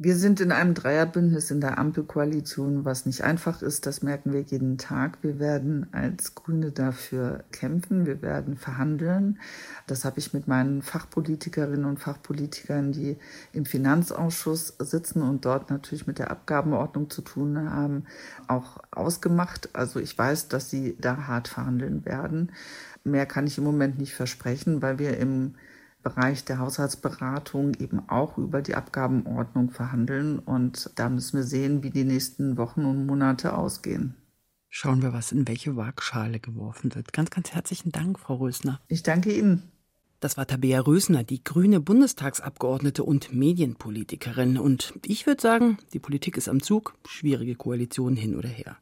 Wir 0.01 0.15
sind 0.15 0.39
in 0.39 0.53
einem 0.53 0.75
Dreierbündnis 0.75 1.51
in 1.51 1.61
der 1.61 1.77
Ampelkoalition, 1.77 2.85
was 2.85 3.05
nicht 3.05 3.25
einfach 3.25 3.63
ist. 3.63 3.85
Das 3.85 4.01
merken 4.01 4.33
wir 4.33 4.43
jeden 4.43 4.79
Tag. 4.79 5.19
Wir 5.23 5.41
werden 5.41 5.89
als 5.91 6.37
Grüne 6.37 6.71
dafür 6.71 7.43
kämpfen. 7.51 8.07
Wir 8.07 8.23
werden 8.23 8.57
verhandeln. 8.57 9.41
Das 9.89 10.05
habe 10.05 10.21
ich 10.21 10.33
mit 10.33 10.47
meinen 10.47 10.83
Fachpolitikerinnen 10.83 11.85
und 11.85 11.99
Fachpolitikern, 11.99 12.93
die 12.93 13.17
im 13.53 13.67
Finanzausschuss 13.67 14.77
sitzen 14.79 15.21
und 15.21 15.45
dort 15.45 15.69
natürlich 15.69 16.07
mit 16.07 16.21
der 16.21 16.31
Abgabenordnung 16.31 17.11
zu 17.11 17.21
tun 17.21 17.69
haben, 17.69 18.05
auch 18.47 18.79
ausgemacht. 18.93 19.71
Also 19.73 19.99
ich 19.99 20.17
weiß, 20.17 20.47
dass 20.47 20.71
sie 20.71 20.97
da 21.01 21.27
hart 21.27 21.49
verhandeln 21.49 22.05
werden. 22.05 22.53
Mehr 23.03 23.27
kann 23.27 23.49
ich 23.49 23.59
im 23.59 23.65
Moment 23.65 23.99
nicht 23.99 24.15
versprechen, 24.15 24.81
weil 24.81 25.01
wir 25.01 25.19
im 25.19 25.57
Bereich 26.03 26.45
der 26.45 26.59
Haushaltsberatung 26.59 27.75
eben 27.75 28.09
auch 28.09 28.39
über 28.39 28.63
die 28.63 28.75
Abgabenordnung 28.75 29.71
verhandeln. 29.71 30.39
Und 30.39 30.91
da 30.97 31.09
müssen 31.09 31.37
wir 31.37 31.45
sehen, 31.45 31.83
wie 31.83 31.91
die 31.91 32.05
nächsten 32.05 32.57
Wochen 32.57 32.85
und 32.85 33.07
Monate 33.07 33.57
ausgehen. 33.57 34.15
Schauen 34.71 35.03
wir, 35.03 35.13
was 35.13 35.33
in 35.33 35.49
welche 35.49 35.77
Waagschale 35.77 36.41
geworfen 36.41 36.95
wird. 36.95 37.13
Ganz, 37.13 37.31
ganz 37.31 37.53
herzlichen 37.53 37.91
Dank, 37.91 38.19
Frau 38.19 38.37
Rösner. 38.37 38.81
Ich 38.89 39.03
danke 39.03 39.37
Ihnen. 39.37 39.63
Das 40.21 40.37
war 40.37 40.47
Tabea 40.47 40.81
Rösner, 40.81 41.23
die 41.23 41.45
grüne 41.45 41.81
Bundestagsabgeordnete 41.81 43.05
und 43.05 43.33
Medienpolitikerin. 43.33 44.59
Und 44.59 44.95
ich 45.07 45.27
würde 45.27 45.41
sagen, 45.41 45.79
die 45.93 46.01
Politik 46.01 46.37
ist 46.37 46.49
am 46.49 46.61
Zug, 46.61 46.95
schwierige 47.07 47.55
Koalitionen 47.55 48.17
hin 48.17 48.37
oder 48.37 48.49
her. 48.49 48.77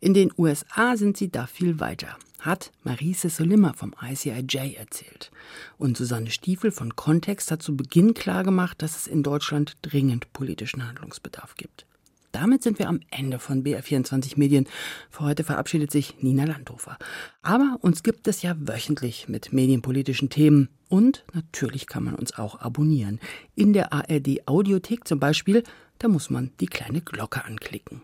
In 0.00 0.12
den 0.12 0.32
USA 0.36 0.96
sind 0.96 1.16
sie 1.16 1.30
da 1.30 1.46
viel 1.46 1.78
weiter. 1.80 2.18
Hat 2.40 2.72
Marise 2.82 3.30
Solima 3.30 3.72
vom 3.72 3.94
ICIJ 4.02 4.74
erzählt. 4.76 5.30
Und 5.78 5.96
Susanne 5.96 6.30
Stiefel 6.30 6.70
von 6.70 6.96
Kontext 6.96 7.50
hat 7.50 7.62
zu 7.62 7.76
Beginn 7.76 8.14
klargemacht, 8.14 8.82
dass 8.82 8.96
es 8.96 9.06
in 9.06 9.22
Deutschland 9.22 9.76
dringend 9.82 10.32
politischen 10.32 10.86
Handlungsbedarf 10.86 11.54
gibt. 11.56 11.86
Damit 12.32 12.62
sind 12.62 12.78
wir 12.78 12.88
am 12.88 13.00
Ende 13.10 13.38
von 13.38 13.64
BR24 13.64 14.38
Medien. 14.38 14.68
Für 15.10 15.24
heute 15.24 15.42
verabschiedet 15.42 15.90
sich 15.90 16.22
Nina 16.22 16.44
Landhofer. 16.44 16.96
Aber 17.42 17.78
uns 17.80 18.02
gibt 18.02 18.28
es 18.28 18.42
ja 18.42 18.54
wöchentlich 18.56 19.28
mit 19.28 19.52
medienpolitischen 19.52 20.30
Themen. 20.30 20.68
Und 20.88 21.24
natürlich 21.34 21.86
kann 21.86 22.04
man 22.04 22.14
uns 22.14 22.36
auch 22.38 22.60
abonnieren. 22.60 23.20
In 23.56 23.72
der 23.72 23.92
ARD 23.92 24.46
Audiothek 24.46 25.08
zum 25.08 25.18
Beispiel, 25.18 25.64
da 25.98 26.08
muss 26.08 26.30
man 26.30 26.52
die 26.60 26.66
kleine 26.66 27.00
Glocke 27.00 27.44
anklicken. 27.44 28.02